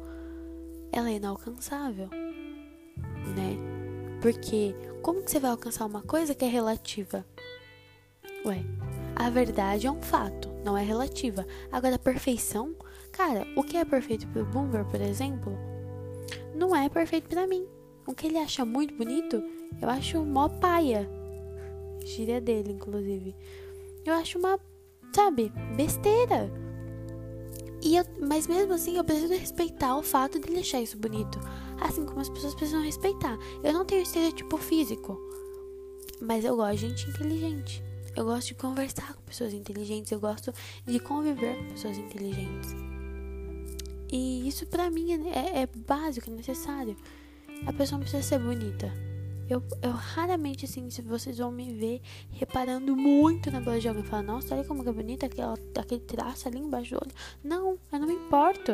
ela 0.93 1.11
é 1.11 1.15
inalcançável, 1.15 2.09
né? 2.09 3.57
Porque 4.21 4.75
como 5.03 5.23
que 5.23 5.31
você 5.31 5.41
vai 5.41 5.51
alcançar 5.51 5.87
uma 5.87 6.03
coisa 6.03 6.35
que 6.35 6.45
é 6.45 6.49
relativa? 6.49 7.25
Ué, 8.45 8.63
a 9.17 9.31
verdade 9.31 9.87
é 9.87 9.91
um 9.91 10.03
fato, 10.03 10.49
não 10.65 10.77
é 10.77 10.83
relativa. 10.85 11.47
Agora, 11.71 11.97
a 11.97 11.99
perfeição 11.99 12.77
Cara, 13.13 13.47
o 13.55 13.63
que 13.63 13.77
é 13.77 13.85
perfeito 13.85 14.27
pro 14.29 14.45
Boomer, 14.47 14.87
por 14.87 15.01
exemplo, 15.01 15.53
não 16.55 16.75
é 16.75 16.89
perfeito 16.89 17.29
para 17.29 17.47
mim. 17.47 17.67
O 18.07 18.15
que 18.15 18.27
ele 18.27 18.39
acha 18.39 18.65
muito 18.65 18.95
bonito, 18.95 19.43
eu 19.81 19.89
acho 19.89 20.25
mó 20.25 20.49
paia. 20.49 21.09
Gíria 22.05 22.41
dele, 22.41 22.73
inclusive. 22.73 23.37
Eu 24.05 24.15
acho 24.15 24.39
uma, 24.39 24.59
sabe, 25.15 25.53
besteira. 25.77 26.51
E 27.83 27.97
eu, 27.97 28.05
mas 28.21 28.47
mesmo 28.47 28.73
assim, 28.73 28.97
eu 28.97 29.05
preciso 29.05 29.35
respeitar 29.35 29.97
o 29.97 30.03
fato 30.03 30.39
de 30.39 30.49
ele 30.49 30.61
achar 30.61 30.81
isso 30.81 30.97
bonito. 30.97 31.39
Assim 31.81 32.05
como 32.05 32.21
as 32.21 32.29
pessoas 32.29 32.55
precisam 32.55 32.83
respeitar. 32.83 33.37
Eu 33.63 33.73
não 33.73 33.85
tenho 33.85 34.03
estereotipo 34.03 34.57
físico. 34.57 35.19
Mas 36.21 36.45
eu 36.45 36.55
gosto 36.55 36.79
de 36.79 36.89
gente 36.89 37.11
inteligente. 37.11 37.83
Eu 38.15 38.25
gosto 38.25 38.49
de 38.49 38.55
conversar 38.55 39.15
com 39.15 39.23
pessoas 39.23 39.53
inteligentes. 39.53 40.13
Eu 40.13 40.21
gosto 40.21 40.53
de 40.87 41.01
conviver 41.01 41.57
com 41.57 41.69
pessoas 41.71 41.99
inteligentes. 41.99 42.71
E 44.13 44.47
isso 44.47 44.67
pra 44.67 44.91
mim 44.91 45.13
é, 45.31 45.63
é, 45.63 45.67
básico, 45.67 46.31
é 46.31 46.33
necessário. 46.33 46.97
A 47.67 47.73
pessoa 47.73 47.99
não 47.99 48.05
precisa 48.05 48.23
ser 48.23 48.39
bonita. 48.39 48.93
Eu, 49.53 49.63
eu 49.83 49.91
raramente, 49.91 50.65
assim, 50.65 50.89
se 50.89 51.03
vocês 51.03 51.37
vão 51.37 51.53
me 51.53 51.75
ver 51.75 52.01
reparando 52.31 52.97
muito 52.97 53.51
na 53.51 53.61
beleza 53.61 53.83
de 53.83 53.89
alguém, 53.89 54.03
falar, 54.03 54.23
nossa, 54.23 54.55
olha 54.55 54.65
como 54.65 54.89
é 54.89 54.91
bonita 54.91 55.27
aquele 55.27 56.01
traço 56.01 56.49
ali 56.49 56.59
embaixo 56.59 56.95
do 56.95 57.01
olho. 57.05 57.15
Não, 57.45 57.79
eu 57.93 57.99
não 58.01 58.07
me 58.07 58.15
importo. 58.15 58.73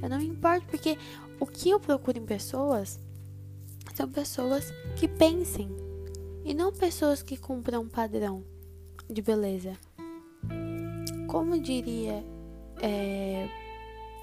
Eu 0.00 0.08
não 0.08 0.18
me 0.18 0.28
importo 0.28 0.64
porque 0.68 0.96
o 1.40 1.46
que 1.46 1.70
eu 1.70 1.80
procuro 1.80 2.18
em 2.18 2.24
pessoas 2.24 3.00
são 3.96 4.08
pessoas 4.08 4.72
que 4.94 5.08
pensem 5.08 5.68
e 6.44 6.54
não 6.54 6.72
pessoas 6.72 7.20
que 7.20 7.36
cumpram 7.36 7.82
um 7.82 7.88
padrão 7.88 8.44
de 9.10 9.20
beleza. 9.22 9.76
Como 11.26 11.58
diria 11.58 12.24
é, 12.80 13.48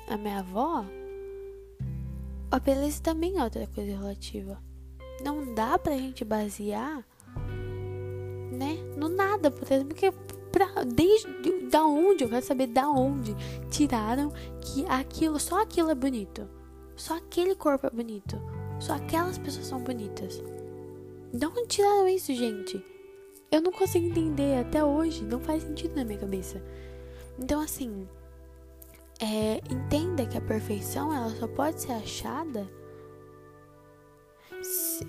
a 0.08 0.16
minha 0.16 0.40
avó, 0.40 0.86
a 2.50 2.58
beleza 2.58 3.02
também 3.02 3.38
é 3.38 3.44
outra 3.44 3.68
coisa 3.68 3.98
relativa 3.98 4.71
não 5.22 5.54
dá 5.54 5.78
pra 5.78 5.98
gente 5.98 6.26
basear, 6.26 7.06
né, 8.52 8.78
no 8.98 9.10
nada, 9.10 9.50
por 9.50 9.64
exemplo, 9.64 9.88
porque 9.88 10.12
pra, 10.52 10.84
desde 10.84 11.70
da 11.70 11.84
onde, 11.86 12.24
eu 12.24 12.30
quero 12.30 12.46
saber 12.46 12.68
da 12.68 12.90
onde 12.90 13.36
tiraram 13.70 14.32
que 14.62 14.86
aquilo, 14.88 15.40
só 15.40 15.62
aquilo 15.62 15.90
é 15.90 15.96
bonito. 15.96 16.48
Só 16.96 17.16
aquele 17.16 17.56
corpo 17.56 17.88
é 17.88 17.90
bonito. 17.90 18.40
Só 18.80 18.94
aquelas 18.94 19.38
pessoas 19.38 19.66
são 19.66 19.82
bonitas. 19.82 20.44
De 21.34 21.46
onde 21.46 21.68
tiraram 21.68 22.08
isso, 22.08 22.34
gente? 22.34 22.84
Eu 23.50 23.62
não 23.62 23.72
consigo 23.72 24.06
entender 24.06 24.60
até 24.60 24.84
hoje, 24.84 25.24
não 25.24 25.40
faz 25.40 25.64
sentido 25.64 25.96
na 25.96 26.04
minha 26.04 26.20
cabeça. 26.20 26.62
Então, 27.40 27.60
assim, 27.62 28.08
é, 29.20 29.62
entenda 29.72 30.26
que 30.26 30.38
a 30.38 30.42
perfeição 30.42 31.14
ela 31.14 31.30
só 31.32 31.48
pode 31.48 31.82
ser 31.82 31.94
achada 31.94 32.70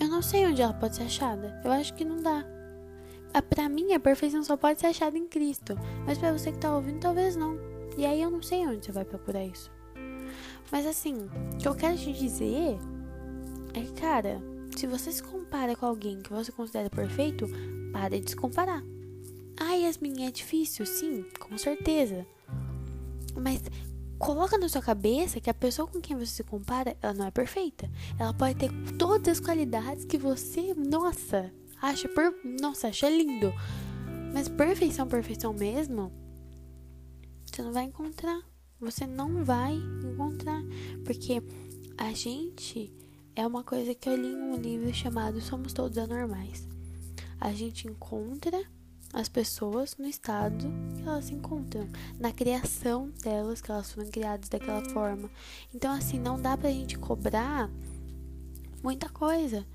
eu 0.00 0.08
não 0.08 0.22
sei 0.22 0.46
onde 0.46 0.62
ela 0.62 0.75
pode 0.75 0.96
ser 0.96 1.04
achada. 1.04 1.61
Eu 1.64 1.70
acho 1.72 1.94
que 1.94 2.04
não 2.04 2.22
dá. 2.22 2.44
Pra 3.49 3.68
mim, 3.68 3.92
a 3.94 4.00
perfeição 4.00 4.42
só 4.44 4.56
pode 4.56 4.80
ser 4.80 4.88
achada 4.88 5.16
em 5.16 5.26
Cristo. 5.26 5.78
Mas 6.06 6.18
pra 6.18 6.32
você 6.32 6.52
que 6.52 6.58
tá 6.58 6.75
ouvindo, 6.75 7.00
talvez 7.00 7.37
não. 7.37 7.58
E 7.96 8.04
aí 8.04 8.20
eu 8.20 8.30
não 8.30 8.42
sei 8.42 8.66
onde 8.66 8.84
você 8.84 8.92
vai 8.92 9.04
procurar 9.04 9.44
isso. 9.44 9.70
Mas 10.70 10.87
assim, 10.87 11.28
o 11.54 11.56
que 11.58 11.68
eu 11.68 11.75
quero 11.75 11.96
te 11.96 12.12
dizer 12.12 12.78
é 13.75 13.80
que, 13.80 13.92
cara, 13.92 14.40
se 14.76 14.87
você 14.87 15.12
se 15.12 15.22
compara 15.22 15.76
com 15.76 15.87
alguém 15.87 16.20
que 16.20 16.32
você 16.32 16.50
considera 16.50 16.88
perfeito, 16.88 17.46
para 17.92 18.18
de 18.18 18.30
se 18.30 18.37
comparar. 18.37 18.82
Ah, 19.58 19.75
Yasmin, 19.75 20.25
é 20.26 20.30
difícil? 20.30 20.87
Sim, 20.87 21.25
com 21.38 21.56
certeza. 21.58 22.26
Mas 23.34 23.62
coloca 24.23 24.57
na 24.57 24.69
sua 24.69 24.81
cabeça 24.81 25.41
que 25.41 25.50
a 25.50 25.55
pessoa 25.55 25.88
com 25.88 26.00
quem 26.00 26.17
você 26.17 26.26
se 26.26 26.45
compara, 26.45 26.97
ela 27.02 27.12
não 27.12 27.26
é 27.26 27.31
perfeita. 27.33 27.91
Ela 28.17 28.33
pode 28.33 28.55
ter 28.55 28.71
todas 28.97 29.38
as 29.38 29.41
qualidades 29.41 30.05
que 30.05 30.17
você, 30.17 30.73
nossa, 30.75 31.52
acha 31.81 32.09
per... 32.09 32.33
nossa, 32.61 32.87
acha 32.87 33.11
lindo. 33.11 33.52
Mas 34.33 34.49
perfeição, 34.49 35.09
perfeição 35.09 35.52
mesmo, 35.52 36.12
você 37.45 37.62
não 37.62 37.73
vai 37.73 37.85
encontrar. 37.85 38.41
Você 38.81 39.07
não 39.07 39.45
vai 39.45 39.75
encontrar, 39.75 40.62
porque 41.05 41.43
a 41.99 42.12
gente 42.12 42.93
é 43.35 43.45
uma 43.45 43.64
coisa 43.64 43.93
que 43.93 44.09
eu 44.09 44.14
li 44.17 44.29
em 44.29 44.37
um 44.37 44.57
livro 44.57 44.95
chamado 44.95 45.41
Somos 45.41 45.73
Todos 45.73 45.99
Anormais. 45.99 46.67
A 47.41 47.52
gente 47.52 47.88
encontra 47.88 48.64
as 49.12 49.28
pessoas 49.28 49.97
no 49.99 50.07
estado 50.07 50.73
que 50.97 51.07
elas 51.07 51.26
se 51.26 51.35
encontram, 51.35 51.88
na 52.19 52.33
criação 52.33 53.11
delas, 53.23 53.61
que 53.61 53.71
elas 53.71 53.92
foram 53.92 54.11
criadas 54.11 54.49
daquela 54.49 54.83
forma. 54.90 55.31
Então, 55.75 55.92
assim, 55.92 56.19
não 56.19 56.40
dá 56.40 56.57
pra 56.57 56.71
gente 56.71 56.99
cobrar 56.99 57.71
muita 58.83 59.09
coisa. 59.09 59.66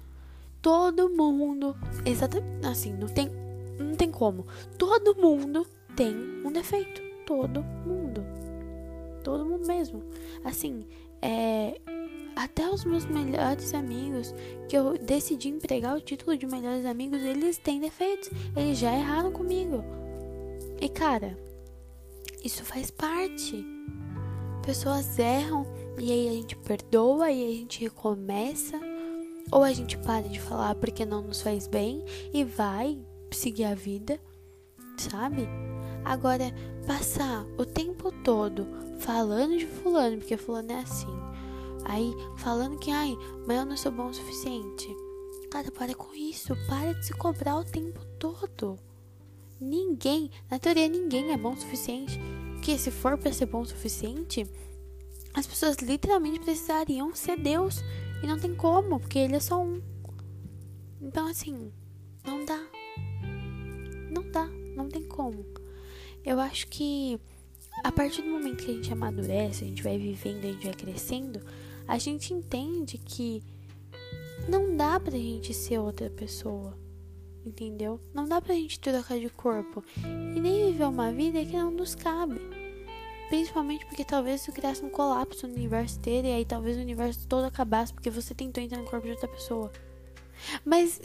Todo 0.62 1.10
mundo, 1.10 1.76
exatamente 2.06 2.66
assim, 2.66 2.94
não 2.94 3.08
tem, 3.08 3.30
não 3.80 3.96
tem 3.96 4.12
como. 4.12 4.46
Todo 4.78 5.16
mundo 5.16 5.66
tem 5.96 6.16
um 6.44 6.52
defeito. 6.52 7.02
Todo 7.26 7.64
mundo. 7.64 8.24
Todo 9.24 9.46
mundo 9.46 9.68
mesmo. 9.68 10.04
Assim, 10.44 10.86
é, 11.22 11.80
até 12.38 12.70
os 12.70 12.86
meus 12.86 13.06
melhores 13.06 13.74
amigos, 13.74 14.34
que 14.70 14.78
eu 14.78 14.98
decidi 14.98 15.50
empregar 15.50 15.96
o 15.96 16.02
título 16.02 16.38
de 16.38 16.46
melhores 16.46 16.86
amigos, 16.86 17.22
eles 17.22 17.58
têm 17.58 17.80
defeitos. 17.80 18.30
Eles 18.56 18.78
já 18.78 18.94
erraram 18.94 19.32
comigo. 19.32 19.84
E 20.80 20.88
cara, 20.88 21.38
isso 22.44 22.64
faz 22.64 22.92
parte. 22.92 23.66
Pessoas 24.64 25.18
erram 25.18 25.66
e 25.98 26.12
aí 26.12 26.30
a 26.30 26.32
gente 26.34 26.56
perdoa 26.58 27.32
e 27.32 27.46
a 27.46 27.56
gente 27.56 27.82
recomeça. 27.82 28.80
Ou 29.52 29.64
a 29.64 29.72
gente 29.72 29.98
para 29.98 30.28
de 30.28 30.40
falar 30.40 30.76
porque 30.76 31.06
não 31.06 31.22
nos 31.22 31.42
faz 31.42 31.68
bem 31.68 32.04
e 32.34 32.44
vai 32.44 33.00
seguir 33.32 33.64
a 33.64 33.74
vida, 33.74 34.20
sabe? 34.98 35.48
Agora, 36.04 36.54
passar 36.86 37.46
o 37.58 37.66
tempo 37.66 38.12
todo 38.24 38.68
falando 39.00 39.58
de 39.58 39.66
fulano, 39.66 40.18
porque 40.18 40.38
fulano 40.38 40.72
é 40.72 40.80
assim, 40.80 41.08
Aí 41.88 42.14
falando 42.36 42.78
que, 42.78 42.92
ai, 42.92 43.18
mas 43.48 43.58
eu 43.58 43.66
não 43.66 43.78
sou 43.78 43.94
bom 43.94 44.08
o 44.08 44.14
suficiente. 44.14 44.94
Cara, 45.50 45.72
para 45.72 45.96
com 45.96 46.14
isso. 46.14 46.54
Para 46.68 46.94
de 46.94 47.06
se 47.06 47.14
cobrar 47.14 47.56
o 47.56 47.64
tempo 47.64 48.06
todo. 48.20 48.78
Ninguém, 49.60 50.30
na 50.52 50.60
teoria, 50.60 50.90
ninguém 50.90 51.32
é 51.32 51.38
bom 51.38 51.54
o 51.54 51.60
suficiente. 51.60 52.20
Porque 52.54 52.78
se 52.78 52.92
for 52.92 53.18
para 53.18 53.32
ser 53.32 53.46
bom 53.46 53.62
o 53.62 53.66
suficiente, 53.66 54.46
as 55.34 55.48
pessoas 55.48 55.78
literalmente 55.78 56.42
precisariam 56.42 57.16
ser 57.16 57.40
Deus. 57.40 57.82
E 58.22 58.28
não 58.28 58.38
tem 58.38 58.54
como, 58.54 59.00
porque 59.00 59.20
ele 59.20 59.38
é 59.38 59.40
só 59.40 59.64
um. 59.64 59.82
Então, 61.02 61.26
assim, 61.28 61.72
não 62.26 62.44
dá. 62.44 62.68
Não 64.12 64.30
dá, 64.30 64.46
não 64.76 64.90
tem 64.90 65.04
como. 65.04 65.46
Eu 66.26 66.38
acho 66.42 66.68
que 66.68 67.18
a 67.82 67.92
partir 67.92 68.24
do 68.24 68.30
momento 68.30 68.66
que 68.66 68.72
a 68.72 68.74
gente 68.74 68.92
amadurece, 68.92 69.64
a 69.64 69.68
gente 69.68 69.84
vai 69.84 69.98
vivendo, 69.98 70.44
a 70.44 70.52
gente 70.52 70.66
vai 70.66 70.74
crescendo, 70.74 71.40
a 71.88 71.98
gente 71.98 72.34
entende 72.34 72.98
que 72.98 73.44
não 74.48 74.76
dá 74.76 75.00
pra 75.00 75.18
gente 75.18 75.54
ser 75.54 75.80
outra 75.80 76.10
pessoa. 76.10 76.78
Entendeu? 77.46 78.00
Não 78.14 78.28
dá 78.28 78.42
pra 78.42 78.54
gente 78.54 78.80
trocar 78.80 79.18
de 79.18 79.30
corpo 79.30 79.82
e 79.98 80.40
nem 80.40 80.72
viver 80.72 80.84
uma 80.84 81.12
vida 81.14 81.46
que 81.46 81.56
não 81.56 81.72
nos 81.72 81.96
cabe. 81.96 82.42
Principalmente 83.30 83.86
porque 83.86 84.04
talvez 84.04 84.42
isso 84.42 84.52
criasse 84.52 84.84
um 84.84 84.90
colapso 84.90 85.48
no 85.48 85.54
universo 85.54 85.98
inteiro 85.98 86.28
e 86.28 86.32
aí 86.32 86.46
talvez 86.46 86.78
o 86.78 86.82
universo 86.82 87.26
todo 87.28 87.46
acabasse 87.46 87.94
porque 87.94 88.10
você 88.10 88.34
tentou 88.34 88.62
entrar 88.62 88.80
no 88.80 88.86
corpo 88.86 89.06
de 89.06 89.14
outra 89.14 89.30
pessoa. 89.30 89.72
Mas 90.66 91.00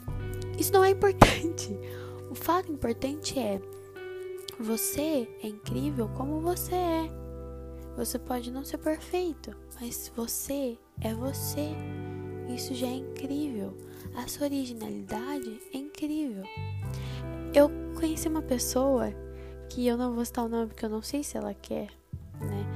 isso 0.58 0.72
não 0.72 0.84
é 0.84 0.90
importante. 0.90 1.70
O 2.28 2.34
fato 2.34 2.72
importante 2.72 3.38
é 3.38 3.60
você 4.58 5.28
é 5.42 5.46
incrível 5.46 6.08
como 6.16 6.40
você 6.40 6.74
é. 6.74 7.10
Você 7.96 8.18
pode 8.18 8.50
não 8.50 8.64
ser 8.64 8.78
perfeito, 8.78 9.54
mas 9.80 10.10
você 10.14 10.78
é 11.00 11.14
você. 11.14 11.74
Isso 12.48 12.74
já 12.74 12.86
é 12.86 12.96
incrível. 12.96 13.76
A 14.14 14.26
sua 14.28 14.46
originalidade 14.46 15.60
é 15.72 15.78
incrível. 15.78 16.44
Eu 17.54 17.70
conheci 17.98 18.28
uma 18.28 18.42
pessoa 18.42 19.12
que 19.68 19.86
eu 19.86 19.96
não 19.96 20.14
vou 20.14 20.24
citar 20.24 20.44
o 20.44 20.48
nome 20.48 20.66
porque 20.68 20.84
eu 20.84 20.90
não 20.90 21.02
sei 21.02 21.22
se 21.22 21.36
ela 21.36 21.54
quer, 21.54 21.88
né? 22.40 22.66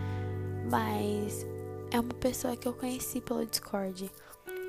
Mas 0.70 1.46
é 1.90 2.00
uma 2.00 2.14
pessoa 2.14 2.56
que 2.56 2.66
eu 2.66 2.72
conheci 2.72 3.20
pelo 3.20 3.44
Discord. 3.44 4.10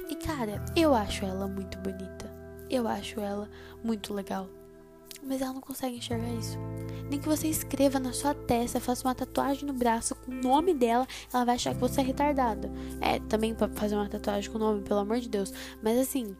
E 0.10 0.16
cara, 0.16 0.64
eu 0.76 0.94
acho 0.94 1.26
ela 1.26 1.48
muito 1.48 1.78
bonita. 1.80 2.32
Eu 2.70 2.88
acho 2.88 3.20
ela 3.20 3.50
muito 3.84 4.14
legal. 4.14 4.50
Mas 5.24 5.42
ela 5.42 5.54
não 5.54 5.62
consegue 5.62 5.98
enxergar 5.98 6.32
isso. 6.34 6.58
Nem 7.10 7.20
que 7.20 7.28
você 7.28 7.48
escreva 7.48 8.00
na 8.00 8.12
sua 8.12 8.34
testa, 8.34 8.80
faça 8.80 9.08
uma 9.08 9.16
tatuagem 9.16 9.66
no 9.66 9.74
braço 9.74 10.16
com 10.16 10.32
o 10.32 10.36
nome 10.36 10.74
dela, 10.74 11.08
ela 11.34 11.46
vai 11.46 11.56
achar 11.56 11.74
que 11.74 11.80
você 11.80 12.02
é 12.02 12.04
retardada. 12.04 12.70
É, 13.00 13.20
também 13.22 13.54
pra 13.56 13.70
fazer 13.70 13.96
uma 13.96 14.10
tatuagem 14.10 14.52
com 14.52 14.58
o 14.58 14.62
nome, 14.62 14.82
pelo 14.84 15.00
amor 15.00 15.20
de 15.20 15.30
Deus. 15.30 15.54
Mas 15.82 15.98
assim, 15.98 16.36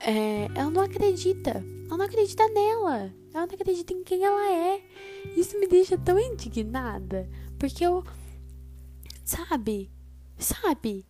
é, 0.00 0.48
ela 0.54 0.70
não 0.70 0.82
acredita. 0.82 1.64
Ela 1.86 1.96
não 1.96 2.04
acredita 2.04 2.48
nela. 2.48 3.12
Ela 3.32 3.46
não 3.46 3.54
acredita 3.54 3.92
em 3.92 4.02
quem 4.02 4.24
ela 4.24 4.52
é. 4.52 4.82
Isso 5.36 5.58
me 5.58 5.66
deixa 5.66 5.98
tão 5.98 6.18
indignada. 6.18 7.28
Porque 7.58 7.84
eu. 7.84 8.02
Sabe? 9.24 9.90
Sabe? 10.38 11.06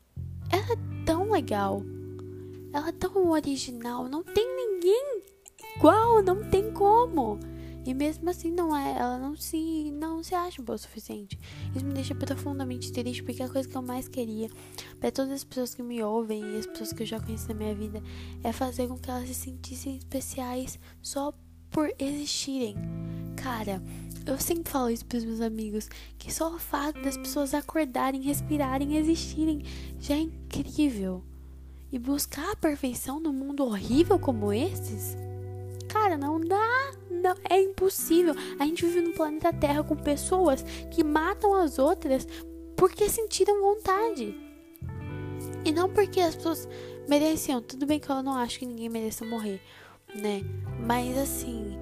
Ela 0.51 0.73
é 0.73 1.05
tão 1.05 1.31
legal. 1.31 1.83
ela 2.73 2.89
é 2.89 2.93
tão 2.93 3.31
original, 3.31 4.09
não 4.09 4.23
tem 4.23 4.47
ninguém 4.55 5.23
igual, 5.77 6.23
não 6.23 6.43
tem 6.51 6.71
como. 6.73 7.39
E 7.87 7.95
mesmo 7.95 8.29
assim 8.29 8.51
não 8.51 8.77
é, 8.77 8.99
ela 8.99 9.17
não 9.17 9.37
se 9.37 9.93
não 9.93 10.23
se 10.23 10.35
acha 10.35 10.61
boa 10.61 10.75
o 10.75 10.79
suficiente. 10.79 11.39
Isso 11.75 11.85
me 11.85 11.95
deixa 11.95 12.15
profundamente 12.15 12.93
triste 12.93 13.23
porque 13.23 13.43
a 13.43 13.49
coisa 13.49 13.69
que 13.69 13.77
eu 13.77 13.83
mais 13.83 14.09
queria 14.09 14.51
para 14.99 15.13
todas 15.13 15.33
as 15.33 15.45
pessoas 15.45 15.73
que 15.73 15.83
me 15.83 16.03
ouvem 16.03 16.43
e 16.43 16.59
as 16.59 16.67
pessoas 16.67 16.93
que 16.93 17.05
eu 17.05 17.07
já 17.07 17.21
conheci 17.21 17.49
na 17.49 17.55
minha 17.55 17.75
vida 17.75 18.03
é 18.43 18.53
fazer 18.53 18.89
com 18.89 18.99
que 18.99 19.09
elas 19.09 19.29
se 19.29 19.35
sentissem 19.35 19.97
especiais 19.97 20.81
só 21.01 21.33
por 21.71 21.93
existirem. 21.99 22.75
Cara, 23.37 23.81
eu 24.27 24.41
sempre 24.41 24.69
falo 24.69 24.91
isso 24.91 25.07
pros 25.07 25.25
meus 25.25 25.41
amigos, 25.41 25.89
que 26.19 26.35
só 26.35 26.53
o 26.53 26.59
fato 26.59 27.01
das 27.01 27.17
pessoas 27.17 27.55
acordarem, 27.55 28.21
respirarem, 28.21 28.97
existirem 28.97 29.63
já 30.01 30.17
é 30.17 30.21
incrível. 30.21 31.23
E 31.93 32.01
buscar 32.01 32.51
a 32.51 32.57
perfeição 32.57 33.21
num 33.21 33.33
mundo 33.33 33.65
horrível 33.65 34.19
como 34.19 34.53
esses? 34.53 35.17
Cara, 35.89 36.19
não 36.19 36.41
dá, 36.41 36.93
não, 37.27 37.37
é 37.49 37.61
impossível. 37.61 38.35
A 38.59 38.65
gente 38.65 38.87
vive 38.87 39.01
no 39.01 39.15
planeta 39.15 39.53
Terra 39.53 39.83
com 39.83 39.97
pessoas 39.97 40.63
que 40.91 41.03
matam 41.03 41.55
as 41.55 41.79
outras 41.79 42.27
porque 42.77 43.09
sentiram 43.09 43.61
vontade. 43.61 44.35
E 45.65 45.73
não 45.73 45.89
porque 45.89 46.21
as 46.21 46.37
pessoas 46.37 46.69
mereciam. 47.09 47.61
Tudo 47.61 47.87
bem 47.87 47.99
que 47.99 48.09
eu 48.09 48.23
não 48.23 48.35
acho 48.35 48.59
que 48.59 48.67
ninguém 48.67 48.89
mereça 48.89 49.25
morrer, 49.25 49.61
né? 50.15 50.43
Mas 50.87 51.19
assim, 51.19 51.77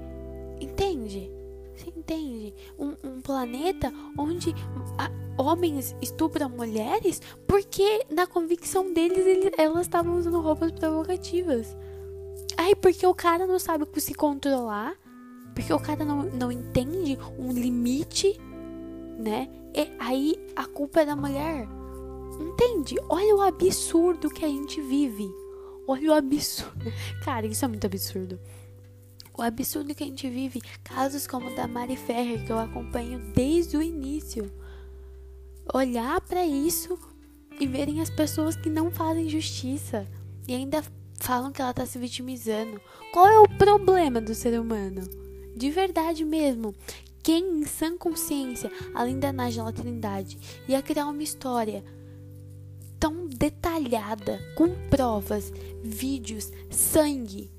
entende? 0.60 1.30
Você 1.76 1.90
entende? 1.90 2.54
Um, 2.78 2.94
um 3.02 3.20
planeta 3.20 3.92
onde 4.16 4.54
a, 4.96 5.10
homens 5.42 5.94
estupram 6.00 6.48
mulheres 6.48 7.20
porque, 7.46 8.06
na 8.10 8.26
convicção 8.26 8.92
deles, 8.92 9.26
eles, 9.26 9.52
elas 9.58 9.82
estavam 9.82 10.16
usando 10.16 10.40
roupas 10.40 10.70
provocativas. 10.72 11.76
Aí, 12.56 12.74
porque 12.76 13.06
o 13.06 13.14
cara 13.14 13.46
não 13.46 13.58
sabe 13.58 13.84
se 14.00 14.14
controlar, 14.14 14.96
porque 15.54 15.72
o 15.72 15.78
cara 15.78 16.04
não, 16.04 16.24
não 16.24 16.50
entende 16.50 17.18
um 17.38 17.52
limite, 17.52 18.38
né? 19.18 19.48
E 19.74 19.88
aí 19.98 20.34
a 20.54 20.66
culpa 20.66 21.00
é 21.00 21.06
da 21.06 21.16
mulher. 21.16 21.68
Entende? 22.40 22.96
Olha 23.08 23.36
o 23.36 23.42
absurdo 23.42 24.28
que 24.28 24.44
a 24.44 24.48
gente 24.48 24.80
vive. 24.80 25.28
Olha 25.86 26.10
o 26.10 26.14
absurdo. 26.14 26.92
Cara, 27.24 27.46
isso 27.46 27.64
é 27.64 27.68
muito 27.68 27.86
absurdo. 27.86 28.38
O 29.36 29.42
absurdo 29.42 29.94
que 29.94 30.04
a 30.04 30.06
gente 30.06 30.28
vive, 30.28 30.60
casos 30.82 31.26
como 31.26 31.50
o 31.50 31.56
da 31.56 31.66
Mari 31.66 31.96
Ferrer, 31.96 32.44
que 32.44 32.52
eu 32.52 32.58
acompanho 32.58 33.18
desde 33.34 33.76
o 33.76 33.82
início. 33.82 34.50
Olhar 35.72 36.20
para 36.20 36.44
isso 36.44 36.98
e 37.58 37.66
verem 37.66 38.00
as 38.00 38.10
pessoas 38.10 38.56
que 38.56 38.70
não 38.70 38.90
fazem 38.90 39.28
justiça 39.28 40.06
e 40.46 40.54
ainda 40.54 40.84
falam 41.20 41.50
que 41.50 41.60
ela 41.60 41.72
tá 41.72 41.86
se 41.86 41.98
vitimizando. 41.98 42.80
Qual 43.12 43.26
é 43.26 43.38
o 43.38 43.48
problema 43.48 44.20
do 44.20 44.34
ser 44.34 44.58
humano? 44.58 45.23
De 45.54 45.70
verdade 45.70 46.24
mesmo. 46.24 46.74
Quem 47.22 47.60
em 47.60 47.64
sã 47.64 47.96
consciência, 47.96 48.70
além 48.94 49.18
da 49.18 49.32
Nájila 49.32 49.72
Trindade, 49.72 50.38
ia 50.68 50.82
criar 50.82 51.06
uma 51.06 51.22
história 51.22 51.82
tão 53.00 53.26
detalhada, 53.26 54.38
com 54.56 54.68
provas, 54.90 55.52
vídeos, 55.82 56.52
sangue, 56.70 57.50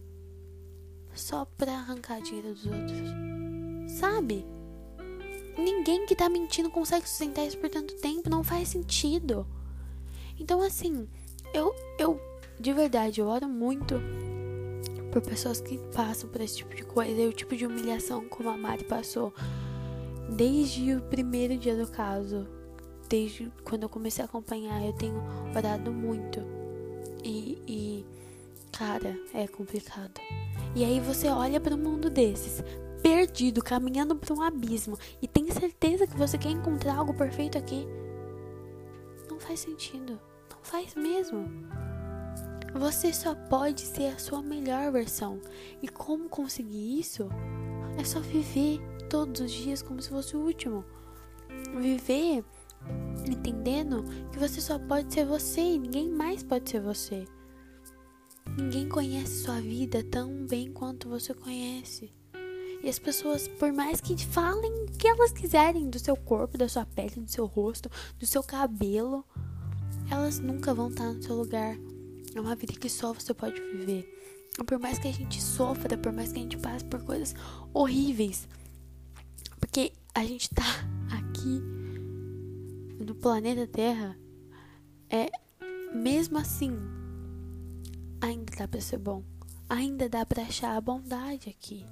só 1.13 1.45
pra 1.45 1.71
arrancar 1.71 2.21
dinheiro 2.21 2.53
dos 2.53 2.65
outros. 2.65 3.99
Sabe? 3.99 4.45
Ninguém 5.57 6.05
que 6.05 6.15
tá 6.15 6.29
mentindo 6.29 6.69
consegue 6.69 7.07
sustentar 7.07 7.45
isso 7.45 7.57
por 7.57 7.69
tanto 7.69 7.95
tempo. 7.95 8.29
Não 8.29 8.43
faz 8.43 8.67
sentido. 8.67 9.47
Então, 10.37 10.61
assim, 10.61 11.07
eu, 11.53 11.73
eu 11.97 12.19
de 12.59 12.71
verdade, 12.71 13.19
eu 13.19 13.27
oro 13.27 13.47
muito 13.47 13.95
por 15.15 15.21
pessoas 15.21 15.61
que 15.61 15.77
passam 15.93 16.29
por 16.29 16.41
esse 16.41 16.57
tipo 16.57 16.75
de 16.75 16.83
coisa. 16.83 17.21
E 17.21 17.25
o 17.25 17.31
tipo 17.31 17.55
de 17.55 17.65
humilhação 17.65 18.27
como 18.27 18.49
a 18.49 18.57
Mari 18.57 18.83
passou. 18.83 19.33
Desde 20.29 20.93
o 20.93 21.01
primeiro 21.03 21.57
dia 21.57 21.73
do 21.73 21.89
caso. 21.89 22.45
Desde 23.07 23.49
quando 23.63 23.83
eu 23.83 23.89
comecei 23.89 24.21
a 24.23 24.25
acompanhar, 24.25 24.83
eu 24.85 24.91
tenho 24.91 25.23
orado 25.55 25.93
muito. 25.93 26.41
E, 27.23 27.57
e 27.65 28.05
cara, 28.73 29.17
é 29.33 29.47
complicado. 29.47 30.19
E 30.75 30.83
aí 30.83 30.99
você 30.99 31.29
olha 31.29 31.61
para 31.61 31.75
um 31.75 31.77
mundo 31.77 32.09
desses, 32.09 32.61
perdido, 33.01 33.63
caminhando 33.63 34.17
para 34.17 34.33
um 34.33 34.41
abismo, 34.41 34.97
e 35.21 35.27
tem 35.27 35.49
certeza 35.49 36.07
que 36.07 36.17
você 36.17 36.37
quer 36.37 36.49
encontrar 36.49 36.95
algo 36.95 37.13
perfeito 37.13 37.57
aqui? 37.57 37.87
Não 39.29 39.39
faz 39.39 39.61
sentido. 39.61 40.19
Não 40.51 40.57
faz 40.61 40.93
mesmo. 40.95 41.47
Você 42.77 43.13
só 43.13 43.33
pode 43.33 43.81
ser 43.81 44.07
a 44.07 44.19
sua 44.19 44.41
melhor 44.41 44.91
versão. 44.91 45.39
E 45.81 45.87
como 45.87 46.27
conseguir 46.27 46.99
isso? 46.99 47.29
É 47.97 48.03
só 48.03 48.19
viver 48.19 48.81
todos 49.09 49.39
os 49.39 49.51
dias 49.51 49.81
como 49.81 50.01
se 50.01 50.09
fosse 50.09 50.35
o 50.35 50.41
último. 50.41 50.83
Viver 51.79 52.43
entendendo 53.25 54.03
que 54.29 54.37
você 54.37 54.59
só 54.59 54.77
pode 54.77 55.13
ser 55.13 55.25
você 55.25 55.61
e 55.61 55.79
ninguém 55.79 56.09
mais 56.09 56.43
pode 56.43 56.69
ser 56.69 56.81
você. 56.81 57.25
Ninguém 58.57 58.89
conhece 58.89 59.43
sua 59.43 59.61
vida 59.61 60.03
tão 60.03 60.45
bem 60.45 60.69
quanto 60.71 61.07
você 61.07 61.33
conhece. 61.33 62.13
E 62.83 62.89
as 62.89 62.99
pessoas, 62.99 63.47
por 63.47 63.71
mais 63.71 64.01
que 64.01 64.17
falem 64.17 64.83
o 64.83 64.91
que 64.97 65.07
elas 65.07 65.31
quiserem 65.31 65.89
do 65.89 65.97
seu 65.97 66.15
corpo, 66.15 66.57
da 66.57 66.67
sua 66.67 66.85
pele, 66.85 67.21
do 67.21 67.31
seu 67.31 67.45
rosto, 67.45 67.89
do 68.19 68.25
seu 68.25 68.43
cabelo, 68.43 69.25
elas 70.11 70.39
nunca 70.39 70.73
vão 70.73 70.89
estar 70.89 71.11
no 71.11 71.23
seu 71.23 71.35
lugar. 71.35 71.77
É 72.35 72.41
uma 72.41 72.55
vida 72.55 72.73
que 72.73 72.89
só 72.89 73.13
você 73.13 73.33
pode 73.33 73.59
viver. 73.59 74.05
Por 74.67 74.77
mais 74.77 74.99
que 74.99 75.07
a 75.07 75.13
gente 75.13 75.41
sofra, 75.41 75.97
por 75.97 76.11
mais 76.11 76.31
que 76.31 76.39
a 76.39 76.41
gente 76.41 76.57
passe 76.57 76.85
por 76.85 77.01
coisas 77.03 77.33
horríveis, 77.73 78.47
porque 79.59 79.93
a 80.13 80.23
gente 80.23 80.49
tá 80.49 80.63
aqui 81.17 81.61
no 83.03 83.15
planeta 83.15 83.65
Terra, 83.65 84.17
é 85.09 85.29
mesmo 85.93 86.37
assim 86.37 86.77
ainda 88.21 88.53
dá 88.57 88.67
para 88.67 88.81
ser 88.81 88.97
bom. 88.97 89.23
Ainda 89.69 90.09
dá 90.09 90.25
para 90.25 90.43
achar 90.43 90.75
a 90.75 90.81
bondade 90.81 91.49
aqui. 91.49 91.85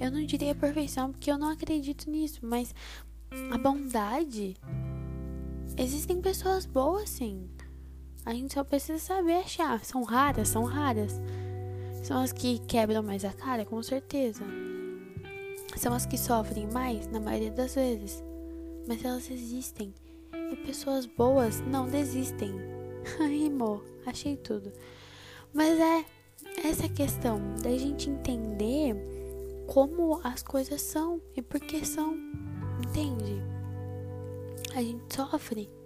Eu 0.00 0.10
não 0.10 0.24
diria 0.24 0.54
perfeição 0.54 1.12
porque 1.12 1.30
eu 1.30 1.38
não 1.38 1.48
acredito 1.48 2.10
nisso, 2.10 2.40
mas 2.42 2.74
a 3.50 3.58
bondade 3.58 4.56
existem 5.76 6.20
pessoas 6.20 6.66
boas 6.66 7.08
sim. 7.08 7.48
A 8.24 8.32
gente 8.32 8.54
só 8.54 8.62
precisa 8.62 8.98
saber 8.98 9.34
achar. 9.34 9.84
São 9.84 10.02
raras, 10.02 10.48
são 10.48 10.64
raras. 10.64 11.20
São 12.02 12.20
as 12.20 12.32
que 12.32 12.58
quebram 12.60 13.02
mais 13.02 13.24
a 13.24 13.32
cara, 13.32 13.64
com 13.64 13.82
certeza. 13.82 14.44
São 15.76 15.92
as 15.94 16.06
que 16.06 16.18
sofrem 16.18 16.66
mais, 16.68 17.08
na 17.08 17.18
maioria 17.18 17.50
das 17.50 17.74
vezes. 17.74 18.22
Mas 18.86 19.04
elas 19.04 19.30
existem. 19.30 19.92
E 20.52 20.56
pessoas 20.56 21.06
boas 21.06 21.60
não 21.60 21.88
desistem. 21.88 22.52
Rimou, 23.18 23.82
achei 24.06 24.36
tudo. 24.36 24.72
Mas 25.52 25.78
é 25.78 26.04
essa 26.64 26.88
questão 26.88 27.40
da 27.62 27.70
gente 27.70 28.10
entender 28.10 28.96
como 29.66 30.20
as 30.22 30.42
coisas 30.42 30.80
são 30.80 31.20
e 31.36 31.42
por 31.42 31.60
que 31.60 31.84
são, 31.84 32.16
entende? 32.84 33.42
A 34.74 34.82
gente 34.82 35.14
sofre. 35.14 35.81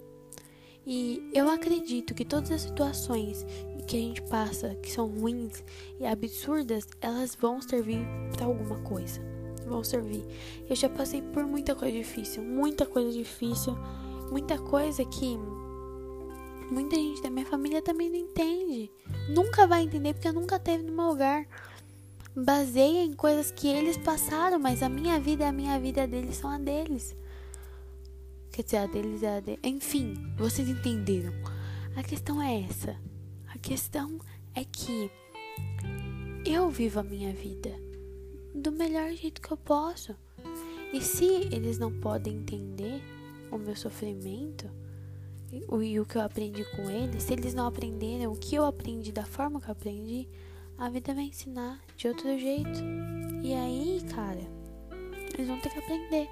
E 0.89 1.29
eu 1.33 1.49
acredito 1.49 2.13
que 2.13 2.23
todas 2.23 2.49
as 2.49 2.61
situações 2.61 3.45
que 3.85 3.97
a 3.97 3.99
gente 3.99 4.21
passa, 4.21 4.73
que 4.75 4.89
são 4.89 5.09
ruins 5.09 5.61
e 5.99 6.05
absurdas, 6.05 6.87
elas 7.01 7.35
vão 7.35 7.61
servir 7.61 8.07
para 8.31 8.45
alguma 8.45 8.79
coisa. 8.79 9.19
Vão 9.65 9.83
servir. 9.83 10.23
Eu 10.69 10.77
já 10.77 10.87
passei 10.87 11.21
por 11.21 11.45
muita 11.45 11.75
coisa 11.75 11.97
difícil, 11.97 12.41
muita 12.41 12.85
coisa 12.85 13.11
difícil, 13.11 13.77
muita 14.31 14.57
coisa 14.57 15.03
que 15.03 15.37
muita 16.71 16.95
gente 16.95 17.21
da 17.21 17.29
minha 17.29 17.45
família 17.45 17.81
também 17.81 18.09
não 18.09 18.15
entende. 18.15 18.89
Nunca 19.27 19.67
vai 19.67 19.83
entender 19.83 20.13
porque 20.13 20.31
nunca 20.31 20.57
teve 20.57 20.85
no 20.85 20.93
meu 20.93 21.07
lugar. 21.07 21.45
Baseia 22.33 23.03
em 23.03 23.11
coisas 23.11 23.51
que 23.51 23.67
eles 23.67 23.97
passaram, 23.97 24.57
mas 24.57 24.81
a 24.81 24.87
minha 24.87 25.19
vida 25.19 25.43
é 25.43 25.47
a 25.49 25.51
minha 25.51 25.77
vida, 25.81 26.03
a 26.03 26.05
deles 26.05 26.37
são 26.37 26.49
a 26.49 26.57
deles. 26.57 27.13
Quer 28.57 28.63
dizer, 28.63 28.77
a 28.77 28.87
deles 28.87 29.21
é 29.21 29.37
a 29.37 29.39
deles. 29.39 29.59
Enfim, 29.63 30.15
vocês 30.35 30.67
entenderam. 30.67 31.31
A 31.95 32.01
questão 32.01 32.41
é 32.41 32.63
essa. 32.63 32.97
A 33.53 33.57
questão 33.59 34.17
é 34.55 34.63
que 34.63 35.11
eu 36.43 36.67
vivo 36.71 36.99
a 36.99 37.03
minha 37.03 37.31
vida 37.33 37.69
do 38.55 38.71
melhor 38.71 39.11
jeito 39.11 39.43
que 39.43 39.51
eu 39.51 39.57
posso. 39.57 40.15
E 40.91 40.99
se 40.99 41.23
eles 41.51 41.77
não 41.77 41.91
podem 41.99 42.37
entender 42.37 42.99
o 43.51 43.59
meu 43.59 43.75
sofrimento, 43.75 44.67
e 45.51 45.99
o 45.99 46.05
que 46.07 46.17
eu 46.17 46.21
aprendi 46.23 46.65
com 46.75 46.89
eles, 46.89 47.21
se 47.21 47.33
eles 47.33 47.53
não 47.53 47.67
aprenderam 47.67 48.31
o 48.31 48.35
que 48.35 48.55
eu 48.55 48.65
aprendi 48.65 49.11
da 49.11 49.23
forma 49.23 49.61
que 49.61 49.67
eu 49.67 49.73
aprendi, 49.73 50.27
a 50.79 50.89
vida 50.89 51.13
vai 51.13 51.25
ensinar 51.25 51.79
de 51.95 52.07
outro 52.07 52.39
jeito. 52.39 52.79
E 53.43 53.53
aí, 53.53 54.01
cara, 54.15 54.41
eles 55.35 55.47
vão 55.47 55.59
ter 55.59 55.69
que 55.69 55.77
aprender. 55.77 56.27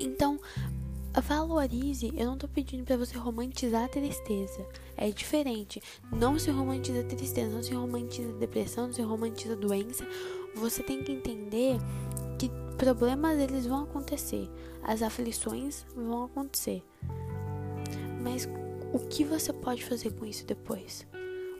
Então, 0.00 0.40
valorize. 1.20 2.12
Eu 2.16 2.26
não 2.26 2.38
tô 2.38 2.46
pedindo 2.48 2.84
para 2.84 2.96
você 2.96 3.16
romantizar 3.16 3.84
a 3.84 3.88
tristeza. 3.88 4.66
É 4.96 5.10
diferente. 5.10 5.82
Não 6.12 6.38
se 6.38 6.50
romantiza 6.50 7.00
a 7.00 7.04
tristeza, 7.04 7.54
não 7.54 7.62
se 7.62 7.74
romantiza 7.74 8.30
a 8.30 8.38
depressão, 8.38 8.86
não 8.86 8.92
se 8.92 9.02
romantiza 9.02 9.54
a 9.54 9.56
doença. 9.56 10.06
Você 10.54 10.82
tem 10.82 11.02
que 11.02 11.12
entender 11.12 11.78
que 12.38 12.50
problemas 12.76 13.38
eles 13.38 13.66
vão 13.66 13.84
acontecer, 13.84 14.50
as 14.82 15.02
aflições 15.02 15.86
vão 15.94 16.24
acontecer. 16.24 16.82
Mas 18.22 18.48
o 18.92 18.98
que 18.98 19.24
você 19.24 19.52
pode 19.52 19.84
fazer 19.84 20.12
com 20.12 20.26
isso 20.26 20.46
depois? 20.46 21.06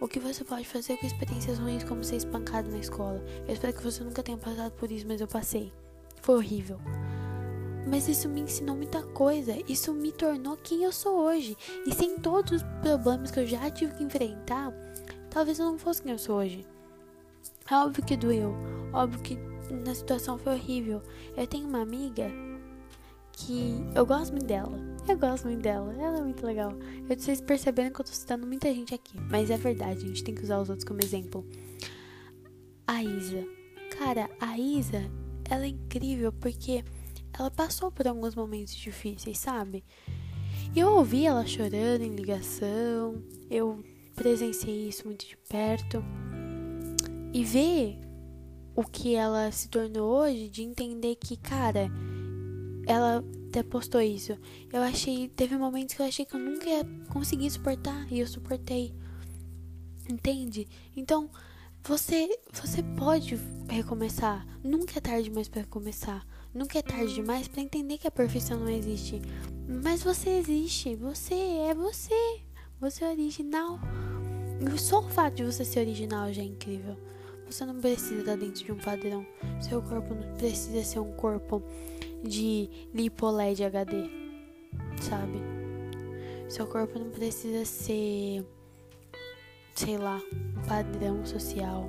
O 0.00 0.06
que 0.06 0.20
você 0.20 0.44
pode 0.44 0.68
fazer 0.68 0.98
com 0.98 1.06
experiências 1.06 1.58
ruins 1.58 1.82
como 1.82 2.04
ser 2.04 2.16
espancado 2.16 2.70
na 2.70 2.78
escola? 2.78 3.24
Eu 3.48 3.54
espero 3.54 3.72
que 3.72 3.82
você 3.82 4.04
nunca 4.04 4.22
tenha 4.22 4.36
passado 4.36 4.72
por 4.72 4.90
isso, 4.90 5.06
mas 5.08 5.20
eu 5.20 5.26
passei. 5.26 5.72
Foi 6.20 6.36
horrível. 6.36 6.78
Mas 7.86 8.08
isso 8.08 8.28
me 8.28 8.40
ensinou 8.40 8.76
muita 8.76 9.02
coisa. 9.02 9.54
Isso 9.68 9.94
me 9.94 10.10
tornou 10.10 10.56
quem 10.56 10.82
eu 10.82 10.92
sou 10.92 11.20
hoje. 11.20 11.56
E 11.86 11.94
sem 11.94 12.18
todos 12.18 12.52
os 12.52 12.62
problemas 12.82 13.30
que 13.30 13.40
eu 13.40 13.46
já 13.46 13.70
tive 13.70 13.94
que 13.94 14.02
enfrentar, 14.02 14.72
talvez 15.30 15.58
eu 15.58 15.66
não 15.66 15.78
fosse 15.78 16.02
quem 16.02 16.12
eu 16.12 16.18
sou 16.18 16.38
hoje. 16.38 16.66
É 17.70 17.74
óbvio 17.76 18.04
que 18.04 18.16
doeu. 18.16 18.54
Óbvio 18.92 19.20
que 19.20 19.38
na 19.72 19.94
situação 19.94 20.36
foi 20.36 20.54
horrível. 20.54 21.00
Eu 21.36 21.46
tenho 21.46 21.68
uma 21.68 21.80
amiga 21.80 22.28
que 23.32 23.76
eu 23.94 24.04
gosto 24.04 24.32
muito 24.32 24.46
dela. 24.46 24.78
Eu 25.08 25.18
gosto 25.18 25.44
muito 25.46 25.62
dela. 25.62 25.94
Ela 25.94 26.18
é 26.18 26.22
muito 26.22 26.44
legal. 26.44 26.72
Eu 27.08 27.18
vocês 27.18 27.40
perceberam 27.40 27.90
que 27.90 28.00
eu 28.00 28.04
tô 28.04 28.12
citando 28.12 28.46
muita 28.46 28.72
gente 28.74 28.94
aqui. 28.94 29.18
Mas 29.30 29.50
é 29.50 29.56
verdade, 29.56 30.04
a 30.04 30.08
gente 30.08 30.24
tem 30.24 30.34
que 30.34 30.42
usar 30.42 30.58
os 30.58 30.68
outros 30.68 30.86
como 30.86 31.00
exemplo. 31.02 31.46
A 32.86 33.02
Isa. 33.02 33.44
Cara, 33.98 34.28
a 34.40 34.58
Isa, 34.58 35.02
ela 35.48 35.64
é 35.64 35.68
incrível 35.68 36.32
porque 36.32 36.84
ela 37.38 37.50
passou 37.50 37.90
por 37.90 38.06
alguns 38.06 38.34
momentos 38.34 38.74
difíceis, 38.74 39.38
sabe? 39.38 39.84
Eu 40.74 40.88
ouvi 40.92 41.26
ela 41.26 41.46
chorando 41.46 42.02
em 42.02 42.14
ligação, 42.14 43.22
eu 43.50 43.82
presenciei 44.14 44.88
isso 44.88 45.06
muito 45.06 45.26
de 45.26 45.36
perto. 45.36 46.02
E 47.32 47.44
ver 47.44 47.98
o 48.74 48.82
que 48.82 49.14
ela 49.14 49.50
se 49.50 49.68
tornou 49.68 50.22
hoje, 50.22 50.48
de 50.48 50.62
entender 50.62 51.16
que, 51.16 51.36
cara, 51.36 51.90
ela 52.86 53.24
até 53.48 53.62
postou 53.62 54.00
isso. 54.00 54.38
Eu 54.72 54.82
achei, 54.82 55.28
teve 55.28 55.56
momentos 55.56 55.94
que 55.94 56.02
eu 56.02 56.06
achei 56.06 56.24
que 56.24 56.34
eu 56.34 56.40
nunca 56.40 56.68
ia 56.68 56.84
conseguir 57.08 57.50
suportar 57.50 58.10
e 58.12 58.20
eu 58.20 58.26
suportei. 58.26 58.94
Entende? 60.08 60.68
Então, 60.94 61.30
você 61.82 62.28
você 62.52 62.82
pode 62.82 63.38
recomeçar. 63.68 64.46
Nunca 64.62 64.98
é 64.98 65.00
tarde 65.00 65.30
mais 65.30 65.48
para 65.48 65.62
recomeçar. 65.62 66.26
Nunca 66.56 66.78
é 66.78 66.82
tarde 66.82 67.12
demais 67.12 67.46
para 67.46 67.60
entender 67.60 67.98
que 67.98 68.08
a 68.08 68.10
perfeição 68.10 68.58
não 68.58 68.70
existe. 68.70 69.20
Mas 69.68 70.02
você 70.02 70.30
existe. 70.30 70.96
Você 70.96 71.34
é 71.34 71.74
você. 71.74 72.40
Você 72.80 73.04
é 73.04 73.10
original. 73.10 73.78
E 74.74 74.78
só 74.78 75.00
o 75.00 75.08
fato 75.10 75.34
de 75.34 75.44
você 75.44 75.66
ser 75.66 75.80
original 75.80 76.32
já 76.32 76.40
é 76.40 76.46
incrível. 76.46 76.96
Você 77.44 77.62
não 77.66 77.78
precisa 77.78 78.20
estar 78.20 78.36
dentro 78.38 78.64
de 78.64 78.72
um 78.72 78.78
padrão. 78.78 79.26
Seu 79.60 79.82
corpo 79.82 80.14
não 80.14 80.34
precisa 80.36 80.82
ser 80.82 80.98
um 80.98 81.12
corpo 81.12 81.62
de 82.24 82.70
lipoled 82.94 83.62
HD. 83.62 84.08
Sabe? 85.02 85.38
Seu 86.48 86.66
corpo 86.66 86.98
não 86.98 87.10
precisa 87.10 87.66
ser, 87.66 88.42
sei 89.74 89.98
lá, 89.98 90.22
um 90.32 90.66
padrão 90.66 91.26
social. 91.26 91.86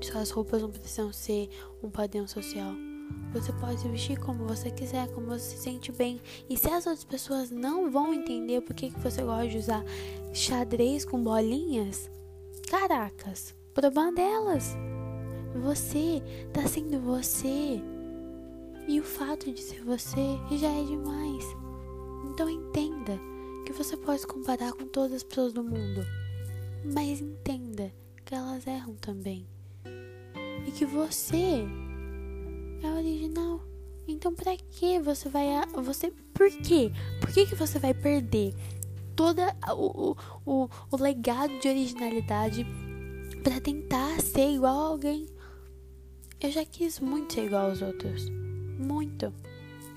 Suas 0.00 0.30
roupas 0.30 0.62
não 0.62 0.70
precisam 0.70 1.12
ser 1.12 1.48
um 1.80 1.88
padrão 1.88 2.26
social. 2.26 2.87
Você 3.32 3.52
pode 3.52 3.80
se 3.80 3.88
vestir 3.88 4.18
como 4.18 4.46
você 4.46 4.70
quiser, 4.70 5.08
como 5.12 5.26
você 5.26 5.56
se 5.56 5.58
sente 5.58 5.92
bem. 5.92 6.20
E 6.48 6.56
se 6.56 6.68
as 6.70 6.86
outras 6.86 7.04
pessoas 7.04 7.50
não 7.50 7.90
vão 7.90 8.14
entender 8.14 8.62
por 8.62 8.74
que, 8.74 8.90
que 8.90 9.00
você 9.00 9.22
gosta 9.22 9.48
de 9.48 9.58
usar 9.58 9.84
xadrez 10.32 11.04
com 11.04 11.22
bolinhas, 11.22 12.10
caracas, 12.70 13.54
problema 13.74 14.12
delas. 14.12 14.74
Você 15.62 16.22
tá 16.52 16.66
sendo 16.66 17.00
você. 17.00 17.82
E 18.86 18.98
o 18.98 19.02
fato 19.02 19.52
de 19.52 19.60
ser 19.60 19.82
você 19.84 20.38
já 20.52 20.70
é 20.70 20.84
demais. 20.84 21.44
Então 22.30 22.48
entenda 22.48 23.18
que 23.66 23.72
você 23.72 23.96
pode 23.96 24.26
comparar 24.26 24.72
com 24.72 24.86
todas 24.86 25.12
as 25.12 25.22
pessoas 25.22 25.52
do 25.52 25.62
mundo. 25.62 26.04
Mas 26.94 27.20
entenda 27.20 27.92
que 28.24 28.34
elas 28.34 28.66
erram 28.66 28.94
também. 28.94 29.46
E 30.66 30.70
que 30.70 30.86
você 30.86 31.66
é 32.82 32.90
original. 32.90 33.60
Então 34.06 34.34
para 34.34 34.56
que 34.56 34.98
você 35.00 35.28
vai 35.28 35.46
você 35.82 36.10
por 36.32 36.50
quê? 36.50 36.90
Por 37.20 37.30
que 37.32 37.46
que 37.46 37.54
você 37.54 37.78
vai 37.78 37.92
perder 37.92 38.54
toda 39.14 39.54
o, 39.72 40.16
o, 40.46 40.68
o 40.90 40.96
legado 40.96 41.58
de 41.58 41.68
originalidade 41.68 42.66
para 43.42 43.60
tentar 43.60 44.20
ser 44.20 44.50
igual 44.50 44.78
a 44.78 44.88
alguém? 44.88 45.26
Eu 46.40 46.52
já 46.52 46.64
quis 46.64 47.00
muito 47.00 47.34
ser 47.34 47.46
igual 47.46 47.68
aos 47.68 47.82
outros. 47.82 48.28
Muito. 48.78 49.32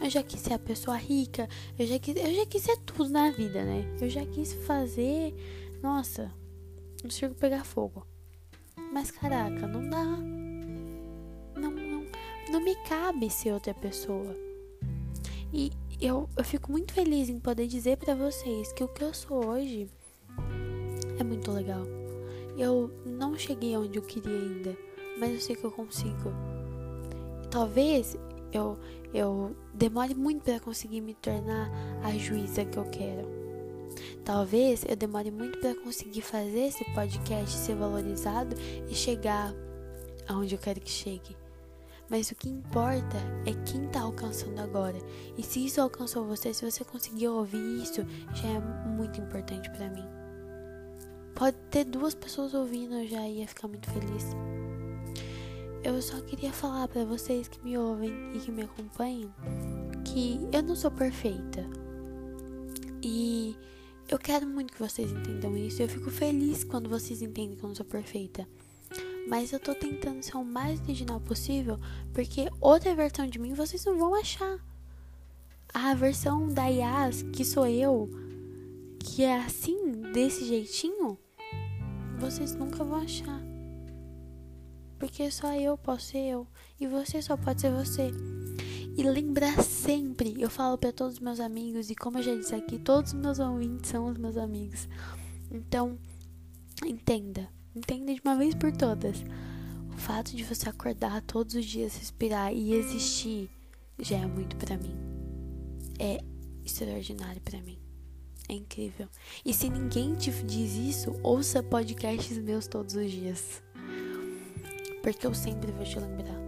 Eu 0.01 0.09
já 0.09 0.23
quis 0.23 0.39
ser 0.39 0.53
a 0.53 0.59
pessoa 0.59 0.97
rica, 0.97 1.47
eu 1.77 1.85
já 1.85 1.99
quis, 1.99 2.15
eu 2.15 2.33
já 2.33 2.45
quis 2.47 2.63
ser 2.63 2.77
tudo 2.77 3.07
na 3.09 3.29
vida, 3.29 3.63
né? 3.63 3.85
Eu 4.01 4.09
já 4.09 4.25
quis 4.25 4.51
fazer, 4.65 5.35
nossa, 5.83 6.31
um 7.05 7.09
circo 7.11 7.35
pegar 7.35 7.63
fogo. 7.63 8.07
Mas 8.91 9.11
caraca, 9.11 9.67
não 9.67 9.87
dá. 9.87 10.50
Não, 12.51 12.59
me 12.59 12.75
cabe 12.75 13.29
ser 13.29 13.53
outra 13.53 13.73
pessoa. 13.73 14.35
E 15.53 15.71
eu, 16.01 16.27
eu 16.35 16.43
fico 16.43 16.69
muito 16.69 16.93
feliz 16.93 17.29
em 17.29 17.39
poder 17.39 17.65
dizer 17.65 17.97
para 17.97 18.13
vocês 18.13 18.73
que 18.73 18.83
o 18.83 18.89
que 18.89 19.03
eu 19.03 19.13
sou 19.13 19.45
hoje 19.45 19.89
é 21.17 21.23
muito 21.23 21.49
legal. 21.49 21.83
Eu 22.57 22.91
não 23.05 23.37
cheguei 23.37 23.77
onde 23.77 23.97
eu 23.97 24.01
queria 24.01 24.37
ainda, 24.37 24.77
mas 25.17 25.31
eu 25.31 25.39
sei 25.39 25.55
que 25.55 25.63
eu 25.63 25.71
consigo. 25.71 26.33
Talvez 27.49 28.17
eu, 28.51 28.77
eu 29.13 29.55
demore 29.73 30.13
muito 30.13 30.43
para 30.43 30.59
conseguir 30.59 30.99
me 30.99 31.13
tornar 31.13 31.71
a 32.03 32.11
juíza 32.17 32.65
que 32.65 32.77
eu 32.77 32.85
quero. 32.85 33.29
Talvez 34.25 34.83
eu 34.87 34.95
demore 34.97 35.31
muito 35.31 35.57
para 35.59 35.73
conseguir 35.75 36.21
fazer 36.21 36.67
esse 36.67 36.83
podcast 36.93 37.57
ser 37.57 37.75
valorizado 37.75 38.55
e 38.89 38.93
chegar 38.93 39.53
aonde 40.27 40.55
eu 40.55 40.59
quero 40.59 40.81
que 40.81 40.89
chegue. 40.89 41.40
Mas 42.12 42.30
o 42.30 42.36
que 42.36 42.50
importa 42.50 43.15
é 43.45 43.54
quem 43.63 43.88
tá 43.88 44.02
alcançando 44.02 44.60
agora. 44.60 44.97
E 45.38 45.41
se 45.41 45.65
isso 45.65 45.80
alcançou 45.80 46.26
você, 46.26 46.54
se 46.54 46.69
você 46.69 46.84
conseguiu 46.84 47.36
ouvir 47.36 47.82
isso, 47.82 48.06
já 48.34 48.50
é 48.50 48.60
muito 48.89 49.21
importante 49.21 49.69
para 49.71 49.89
mim. 49.89 50.06
Pode 51.34 51.56
ter 51.71 51.86
duas 51.86 52.13
pessoas 52.13 52.54
ouvindo, 52.54 52.95
eu 52.95 53.08
já 53.08 53.26
ia 53.26 53.47
ficar 53.47 53.69
muito 53.69 53.89
feliz. 53.89 54.26
Eu 55.86 56.02
só 56.02 56.19
queria 56.19 56.52
falar 56.52 56.89
para 56.89 57.06
vocês 57.06 57.47
que 57.47 57.63
me 57.63 57.78
ouvem 57.78 58.12
e 58.36 58.39
que 58.39 58.52
me 58.52 58.63
acompanham 58.63 59.34
que 60.04 60.38
eu 60.52 60.62
não 60.62 60.76
sou 60.76 60.91
perfeita. 60.91 61.65
E 63.02 63.56
eu 64.10 64.19
quero 64.19 64.45
muito 64.45 64.74
que 64.74 64.80
vocês 64.80 65.10
entendam 65.10 65.56
isso. 65.56 65.82
Eu 65.82 65.88
fico 65.88 66.12
feliz 66.12 66.65
quando 66.65 66.89
vocês 66.89 67.21
entendem 67.21 67.56
que 67.56 67.63
eu 67.63 67.69
não 67.69 67.76
sou 67.76 67.86
perfeita. 67.86 68.45
Mas 69.31 69.53
eu 69.53 69.61
tô 69.61 69.73
tentando 69.73 70.21
ser 70.21 70.35
o 70.35 70.43
mais 70.43 70.81
original 70.81 71.21
possível, 71.21 71.79
porque 72.13 72.49
outra 72.59 72.93
versão 72.93 73.25
de 73.25 73.39
mim 73.39 73.53
vocês 73.53 73.85
não 73.85 73.97
vão 73.97 74.13
achar. 74.13 74.59
A 75.73 75.93
versão 75.93 76.49
da 76.49 76.65
Yas, 76.65 77.21
que 77.31 77.45
sou 77.45 77.65
eu, 77.65 78.09
que 78.99 79.23
é 79.23 79.37
assim, 79.37 80.01
desse 80.11 80.43
jeitinho, 80.43 81.17
vocês 82.19 82.53
nunca 82.55 82.83
vão 82.83 82.99
achar. 82.99 83.41
Porque 84.99 85.31
só 85.31 85.55
eu 85.55 85.77
posso 85.77 86.07
ser 86.07 86.27
eu 86.27 86.45
e 86.77 86.85
você 86.85 87.21
só 87.21 87.37
pode 87.37 87.61
ser 87.61 87.71
você. 87.71 88.11
E 88.97 89.01
lembrar 89.01 89.63
sempre, 89.63 90.35
eu 90.41 90.49
falo 90.49 90.77
para 90.77 90.91
todos 90.91 91.13
os 91.13 91.19
meus 91.21 91.39
amigos 91.39 91.89
e 91.89 91.95
como 91.95 92.17
eu 92.17 92.23
já 92.23 92.35
disse 92.35 92.53
aqui, 92.53 92.77
todos 92.77 93.13
os 93.13 93.17
meus 93.17 93.39
ouvintes 93.39 93.91
são 93.91 94.07
os 94.07 94.17
meus 94.17 94.35
amigos. 94.35 94.89
Então, 95.49 95.97
entenda, 96.85 97.47
Entenda 97.75 98.13
de 98.13 98.21
uma 98.23 98.36
vez 98.36 98.53
por 98.53 98.71
todas. 98.71 99.23
O 99.93 99.97
fato 99.97 100.36
de 100.36 100.43
você 100.43 100.67
acordar 100.67 101.21
todos 101.21 101.55
os 101.55 101.65
dias, 101.65 101.95
respirar 101.95 102.53
e 102.53 102.73
existir 102.73 103.49
já 103.97 104.17
é 104.17 104.25
muito 104.25 104.55
para 104.57 104.77
mim. 104.77 104.95
É 105.97 106.19
extraordinário 106.65 107.41
para 107.41 107.62
mim. 107.62 107.79
É 108.49 108.53
incrível. 108.53 109.07
E 109.45 109.53
se 109.53 109.69
ninguém 109.69 110.15
te 110.15 110.31
diz 110.43 110.73
isso, 110.75 111.17
ouça 111.23 111.63
podcasts 111.63 112.38
meus 112.38 112.67
todos 112.67 112.95
os 112.95 113.10
dias. 113.10 113.63
Porque 115.01 115.25
eu 115.25 115.34
sempre 115.34 115.71
vou 115.71 115.86
te 115.86 115.97
lembrar. 115.97 116.41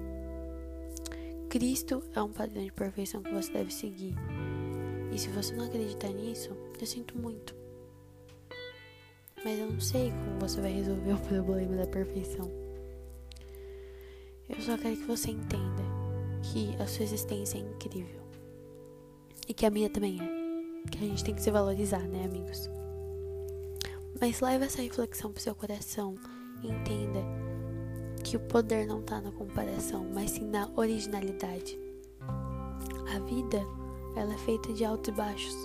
Cristo 1.50 2.04
é 2.14 2.22
um 2.22 2.34
padrão 2.34 2.66
de 2.66 2.72
perfeição 2.72 3.24
que 3.24 3.32
você 3.32 3.52
deve 3.54 3.72
seguir. 3.72 4.16
E 5.14 5.18
se 5.18 5.30
você 5.30 5.56
não 5.56 5.66
acreditar 5.66 6.10
nisso, 6.10 6.50
eu 6.80 6.86
sinto 6.86 7.18
muito. 7.18 7.63
Mas 9.44 9.60
eu 9.60 9.72
não 9.72 9.80
sei 9.80 10.12
como 10.12 10.40
você 10.40 10.62
vai 10.62 10.72
resolver 10.72 11.14
o 11.14 11.20
problema 11.28 11.76
da 11.76 11.88
perfeição. 11.88 12.50
Eu 14.50 14.62
só 14.62 14.78
quero 14.78 14.98
que 14.98 15.06
você 15.06 15.32
entenda 15.32 15.84
que 16.44 16.76
a 16.82 16.88
sua 16.88 17.04
existência 17.04 17.58
é 17.58 17.62
incrível. 17.62 18.22
E 19.48 19.54
que 19.54 19.66
a 19.66 19.70
minha 19.70 19.90
também 19.90 20.20
é. 20.22 20.90
Que 20.90 20.98
a 20.98 21.08
gente 21.08 21.24
tem 21.24 21.36
que 21.36 21.42
se 21.42 21.52
valorizar, 21.52 22.08
né, 22.08 22.26
amigos? 22.26 22.70
Mas 24.20 24.42
leve 24.42 24.66
essa 24.66 24.82
reflexão 24.82 25.32
pro 25.32 25.42
seu 25.42 25.56
coração 25.56 26.16
e 26.62 26.68
entenda 26.68 27.22
que 28.24 28.38
o 28.38 28.40
poder 28.40 28.86
não 28.86 29.02
tá 29.02 29.20
na 29.20 29.32
comparação, 29.32 30.06
mas 30.14 30.32
sim 30.32 30.46
na 30.46 30.70
originalidade. 30.76 31.78
A 33.14 33.20
vida, 33.20 33.62
ela 34.16 34.34
é 34.34 34.38
feita 34.38 34.72
de 34.74 34.86
altos 34.86 35.14
e 35.14 35.18
baixos. 35.18 35.56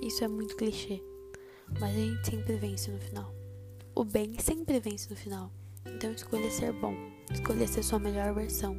Isso 0.00 0.24
é 0.24 0.28
muito 0.28 0.56
clichê, 0.56 1.02
mas 1.80 1.96
a 1.96 2.00
gente 2.00 2.30
sempre 2.30 2.56
vence 2.56 2.90
no 2.90 2.98
final. 2.98 3.34
O 3.94 4.04
bem 4.04 4.38
sempre 4.38 4.80
vence 4.80 5.08
no 5.10 5.16
final. 5.16 5.50
Então 5.86 6.12
escolha 6.12 6.50
ser 6.50 6.72
bom, 6.72 6.94
escolha 7.32 7.66
ser 7.66 7.82
sua 7.82 7.98
melhor 7.98 8.34
versão. 8.34 8.76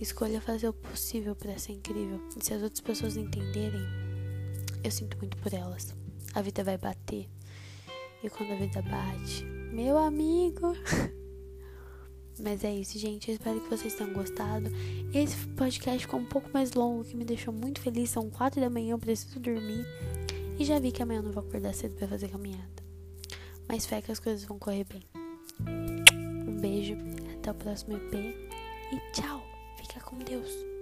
Escolha 0.00 0.40
fazer 0.40 0.68
o 0.68 0.72
possível 0.72 1.34
para 1.34 1.58
ser 1.58 1.72
incrível. 1.72 2.20
E 2.36 2.44
se 2.44 2.54
as 2.54 2.62
outras 2.62 2.80
pessoas 2.80 3.16
entenderem, 3.16 3.82
eu 4.84 4.90
sinto 4.90 5.18
muito 5.18 5.36
por 5.38 5.52
elas. 5.52 5.94
A 6.34 6.40
vida 6.40 6.62
vai 6.62 6.78
bater. 6.78 7.28
E 8.22 8.30
quando 8.30 8.52
a 8.52 8.56
vida 8.56 8.80
bate, 8.82 9.44
meu 9.72 9.98
amigo. 9.98 10.72
Mas 12.40 12.62
é 12.62 12.72
isso, 12.72 12.96
gente. 12.98 13.28
Eu 13.28 13.34
espero 13.34 13.60
que 13.60 13.68
vocês 13.68 13.94
tenham 13.94 14.12
gostado. 14.12 14.70
Esse 15.12 15.36
podcast 15.48 15.98
ficou 15.98 16.20
um 16.20 16.24
pouco 16.24 16.48
mais 16.54 16.72
longo, 16.72 17.04
que 17.04 17.16
me 17.16 17.24
deixou 17.24 17.52
muito 17.52 17.80
feliz. 17.80 18.10
São 18.10 18.30
quatro 18.30 18.60
da 18.60 18.70
manhã, 18.70 18.92
eu 18.92 18.98
preciso 18.98 19.40
dormir. 19.40 19.84
E 20.58 20.64
já 20.64 20.78
vi 20.80 20.90
que 20.90 21.02
amanhã 21.02 21.20
eu 21.20 21.22
não 21.22 21.32
vou 21.32 21.42
acordar 21.42 21.72
cedo 21.72 21.94
para 21.94 22.08
fazer 22.08 22.28
caminhada. 22.28 22.82
Mas 23.68 23.86
fé 23.86 24.02
que 24.02 24.10
as 24.10 24.18
coisas 24.18 24.44
vão 24.44 24.58
correr 24.58 24.84
bem. 24.84 25.04
Um 26.46 26.56
beijo, 26.60 26.96
até 27.38 27.50
o 27.50 27.54
próximo 27.54 27.96
EP 27.96 28.14
e 28.92 29.12
tchau! 29.12 29.40
Fica 29.76 30.00
com 30.00 30.18
Deus! 30.18 30.77